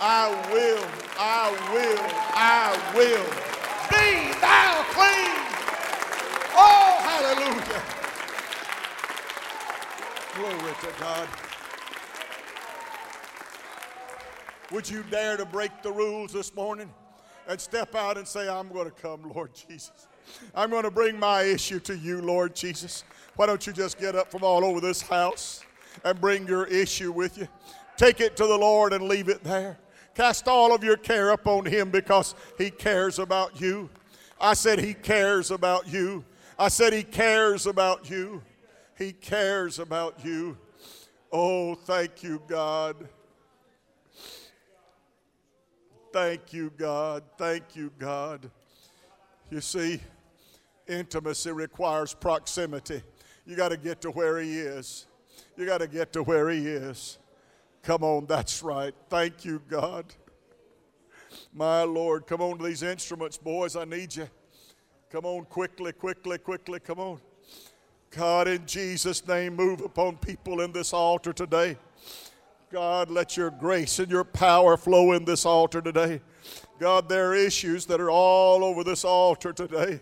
I 0.00 0.28
will. 0.52 0.86
I 1.18 1.50
will. 1.72 1.98
I 2.34 2.76
will. 2.94 3.24
Be 3.90 4.32
thou 4.40 4.84
clean. 4.92 5.46
Oh, 6.54 6.98
hallelujah. 7.02 7.82
Glory 10.34 10.74
to 10.80 11.00
God. 11.00 11.28
Would 14.70 14.88
you 14.88 15.02
dare 15.10 15.36
to 15.36 15.44
break 15.44 15.82
the 15.82 15.92
rules 15.92 16.32
this 16.32 16.54
morning 16.54 16.90
and 17.48 17.60
step 17.60 17.94
out 17.94 18.18
and 18.18 18.26
say, 18.26 18.48
I'm 18.48 18.68
going 18.68 18.86
to 18.86 18.90
come, 18.90 19.30
Lord 19.34 19.50
Jesus? 19.54 20.08
I'm 20.54 20.70
going 20.70 20.84
to 20.84 20.90
bring 20.90 21.18
my 21.18 21.42
issue 21.42 21.80
to 21.80 21.96
you, 21.96 22.20
Lord 22.20 22.54
Jesus. 22.54 23.04
Why 23.36 23.46
don't 23.46 23.66
you 23.66 23.72
just 23.72 23.98
get 23.98 24.16
up 24.16 24.30
from 24.30 24.42
all 24.42 24.64
over 24.64 24.80
this 24.80 25.02
house 25.02 25.64
and 26.04 26.20
bring 26.20 26.46
your 26.46 26.66
issue 26.66 27.12
with 27.12 27.38
you? 27.38 27.48
Take 27.96 28.20
it 28.20 28.36
to 28.36 28.46
the 28.46 28.56
Lord 28.56 28.92
and 28.92 29.04
leave 29.04 29.28
it 29.28 29.42
there. 29.44 29.78
Cast 30.14 30.48
all 30.48 30.74
of 30.74 30.82
your 30.82 30.96
care 30.96 31.30
upon 31.30 31.66
Him 31.66 31.90
because 31.90 32.34
He 32.58 32.70
cares 32.70 33.18
about 33.18 33.60
you. 33.60 33.90
I 34.40 34.54
said, 34.54 34.78
He 34.78 34.94
cares 34.94 35.50
about 35.50 35.86
you. 35.86 36.24
I 36.58 36.68
said, 36.68 36.92
He 36.92 37.02
cares 37.02 37.66
about 37.66 38.10
you. 38.10 38.42
He 38.98 39.12
cares 39.12 39.78
about 39.78 40.24
you. 40.24 40.56
Oh, 41.30 41.74
thank 41.74 42.22
you, 42.22 42.40
God. 42.48 43.08
Thank 46.16 46.54
you, 46.54 46.72
God. 46.78 47.24
Thank 47.36 47.76
you, 47.76 47.92
God. 47.98 48.50
You 49.50 49.60
see, 49.60 50.00
intimacy 50.88 51.52
requires 51.52 52.14
proximity. 52.14 53.02
You 53.44 53.54
got 53.54 53.68
to 53.68 53.76
get 53.76 54.00
to 54.00 54.10
where 54.10 54.40
He 54.40 54.58
is. 54.60 55.04
You 55.58 55.66
got 55.66 55.82
to 55.82 55.86
get 55.86 56.14
to 56.14 56.22
where 56.22 56.48
He 56.48 56.66
is. 56.68 57.18
Come 57.82 58.02
on, 58.02 58.24
that's 58.24 58.62
right. 58.62 58.94
Thank 59.10 59.44
you, 59.44 59.60
God. 59.68 60.06
My 61.52 61.82
Lord, 61.82 62.26
come 62.26 62.40
on 62.40 62.56
to 62.56 62.64
these 62.64 62.82
instruments, 62.82 63.36
boys. 63.36 63.76
I 63.76 63.84
need 63.84 64.16
you. 64.16 64.26
Come 65.10 65.26
on, 65.26 65.44
quickly, 65.44 65.92
quickly, 65.92 66.38
quickly. 66.38 66.80
Come 66.80 66.98
on. 66.98 67.20
God, 68.08 68.48
in 68.48 68.64
Jesus' 68.64 69.28
name, 69.28 69.54
move 69.54 69.82
upon 69.82 70.16
people 70.16 70.62
in 70.62 70.72
this 70.72 70.94
altar 70.94 71.34
today. 71.34 71.76
God, 72.72 73.10
let 73.10 73.36
your 73.36 73.50
grace 73.50 74.00
and 74.00 74.10
your 74.10 74.24
power 74.24 74.76
flow 74.76 75.12
in 75.12 75.24
this 75.24 75.46
altar 75.46 75.80
today. 75.80 76.20
God, 76.80 77.08
there 77.08 77.30
are 77.30 77.34
issues 77.34 77.86
that 77.86 78.00
are 78.00 78.10
all 78.10 78.64
over 78.64 78.82
this 78.82 79.04
altar 79.04 79.52
today. 79.52 80.00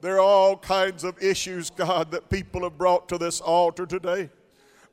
There 0.00 0.16
are 0.16 0.20
all 0.20 0.56
kinds 0.56 1.04
of 1.04 1.22
issues, 1.22 1.70
God, 1.70 2.10
that 2.10 2.28
people 2.28 2.64
have 2.64 2.76
brought 2.76 3.08
to 3.10 3.18
this 3.18 3.40
altar 3.40 3.86
today. 3.86 4.28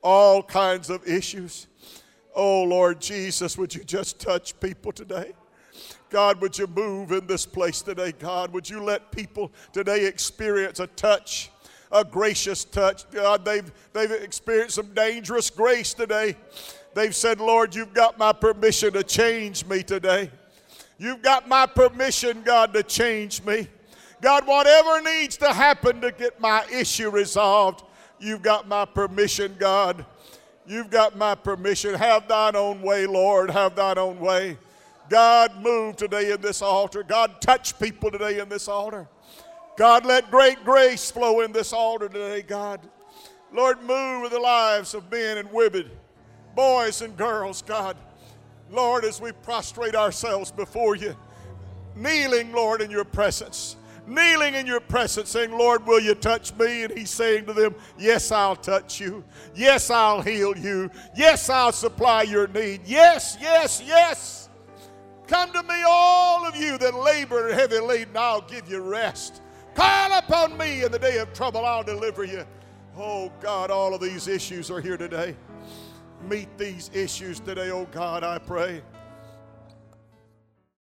All 0.03 0.43
kinds 0.43 0.89
of 0.89 1.05
issues. 1.07 1.67
Oh, 2.35 2.63
Lord 2.63 3.01
Jesus, 3.01 3.57
would 3.57 3.73
you 3.73 3.83
just 3.83 4.19
touch 4.19 4.57
people 4.59 4.91
today? 4.91 5.33
God, 6.09 6.39
would 6.39 6.57
you 6.57 6.67
move 6.67 7.11
in 7.11 7.25
this 7.25 7.45
place 7.45 7.81
today? 7.81 8.11
God, 8.11 8.53
would 8.53 8.69
you 8.69 8.83
let 8.83 9.11
people 9.11 9.51
today 9.73 10.05
experience 10.05 10.79
a 10.79 10.87
touch, 10.87 11.49
a 11.91 12.03
gracious 12.03 12.63
touch? 12.63 13.09
God, 13.11 13.45
they've, 13.45 13.71
they've 13.93 14.11
experienced 14.11 14.75
some 14.75 14.93
dangerous 14.93 15.49
grace 15.49 15.93
today. 15.93 16.35
They've 16.93 17.15
said, 17.15 17.39
Lord, 17.39 17.73
you've 17.73 17.93
got 17.93 18.17
my 18.17 18.33
permission 18.33 18.93
to 18.93 19.03
change 19.03 19.65
me 19.65 19.83
today. 19.83 20.31
You've 20.97 21.21
got 21.21 21.47
my 21.47 21.65
permission, 21.65 22.43
God, 22.43 22.73
to 22.73 22.83
change 22.83 23.43
me. 23.43 23.67
God, 24.21 24.45
whatever 24.45 25.01
needs 25.01 25.37
to 25.37 25.51
happen 25.51 25.99
to 26.01 26.11
get 26.11 26.39
my 26.39 26.63
issue 26.71 27.09
resolved, 27.09 27.83
you've 28.19 28.43
got 28.43 28.67
my 28.67 28.85
permission, 28.85 29.55
God. 29.57 30.05
You've 30.67 30.91
got 30.91 31.17
my 31.17 31.33
permission. 31.33 31.95
Have 31.95 32.27
thine 32.27 32.55
own 32.55 32.81
way, 32.83 33.07
Lord. 33.07 33.49
Have 33.49 33.75
thine 33.75 33.97
own 33.97 34.19
way. 34.19 34.57
God, 35.09 35.61
move 35.61 35.97
today 35.97 36.31
in 36.31 36.39
this 36.39 36.61
altar. 36.61 37.03
God, 37.03 37.41
touch 37.41 37.77
people 37.79 38.11
today 38.11 38.39
in 38.39 38.47
this 38.47 38.67
altar. 38.67 39.07
God, 39.77 40.05
let 40.05 40.29
great 40.29 40.63
grace 40.63 41.09
flow 41.09 41.41
in 41.41 41.51
this 41.51 41.73
altar 41.73 42.09
today, 42.09 42.41
God. 42.41 42.81
Lord, 43.53 43.81
move 43.81 44.21
with 44.21 44.31
the 44.31 44.39
lives 44.39 44.93
of 44.93 45.09
men 45.11 45.37
and 45.37 45.51
women, 45.51 45.89
boys 46.55 47.01
and 47.01 47.15
girls, 47.17 47.61
God. 47.61 47.97
Lord, 48.69 49.03
as 49.03 49.19
we 49.19 49.31
prostrate 49.31 49.95
ourselves 49.95 50.51
before 50.51 50.95
you, 50.95 51.15
kneeling, 51.95 52.53
Lord, 52.53 52.81
in 52.81 52.89
your 52.91 53.03
presence 53.03 53.75
kneeling 54.07 54.55
in 54.55 54.65
your 54.65 54.79
presence, 54.79 55.29
saying, 55.29 55.51
Lord, 55.51 55.85
will 55.85 55.99
you 55.99 56.15
touch 56.15 56.53
me? 56.55 56.83
And 56.83 56.97
he's 56.97 57.09
saying 57.09 57.45
to 57.45 57.53
them, 57.53 57.75
Yes, 57.97 58.31
I'll 58.31 58.55
touch 58.55 58.99
you. 58.99 59.23
Yes, 59.55 59.89
I'll 59.89 60.21
heal 60.21 60.57
you. 60.57 60.89
Yes, 61.15 61.49
I'll 61.49 61.71
supply 61.71 62.23
your 62.23 62.47
need. 62.47 62.81
Yes, 62.85 63.37
yes, 63.39 63.81
yes. 63.85 64.49
Come 65.27 65.51
to 65.53 65.63
me, 65.63 65.83
all 65.87 66.45
of 66.45 66.55
you 66.55 66.77
that 66.77 66.93
labor 66.93 67.47
and 67.47 67.59
heavy 67.59 67.79
laden, 67.79 68.17
I'll 68.17 68.41
give 68.41 68.69
you 68.69 68.81
rest. 68.81 69.40
Call 69.73 70.17
upon 70.17 70.57
me 70.57 70.83
in 70.83 70.91
the 70.91 70.99
day 70.99 71.17
of 71.17 71.33
trouble, 71.33 71.65
I'll 71.65 71.83
deliver 71.83 72.23
you. 72.23 72.45
Oh 72.97 73.31
God, 73.41 73.71
all 73.71 73.93
of 73.93 74.01
these 74.01 74.27
issues 74.27 74.69
are 74.69 74.81
here 74.81 74.97
today. 74.97 75.35
Meet 76.27 76.57
these 76.57 76.91
issues 76.93 77.39
today, 77.39 77.71
oh 77.71 77.85
God, 77.91 78.23
I 78.23 78.37
pray. 78.37 78.81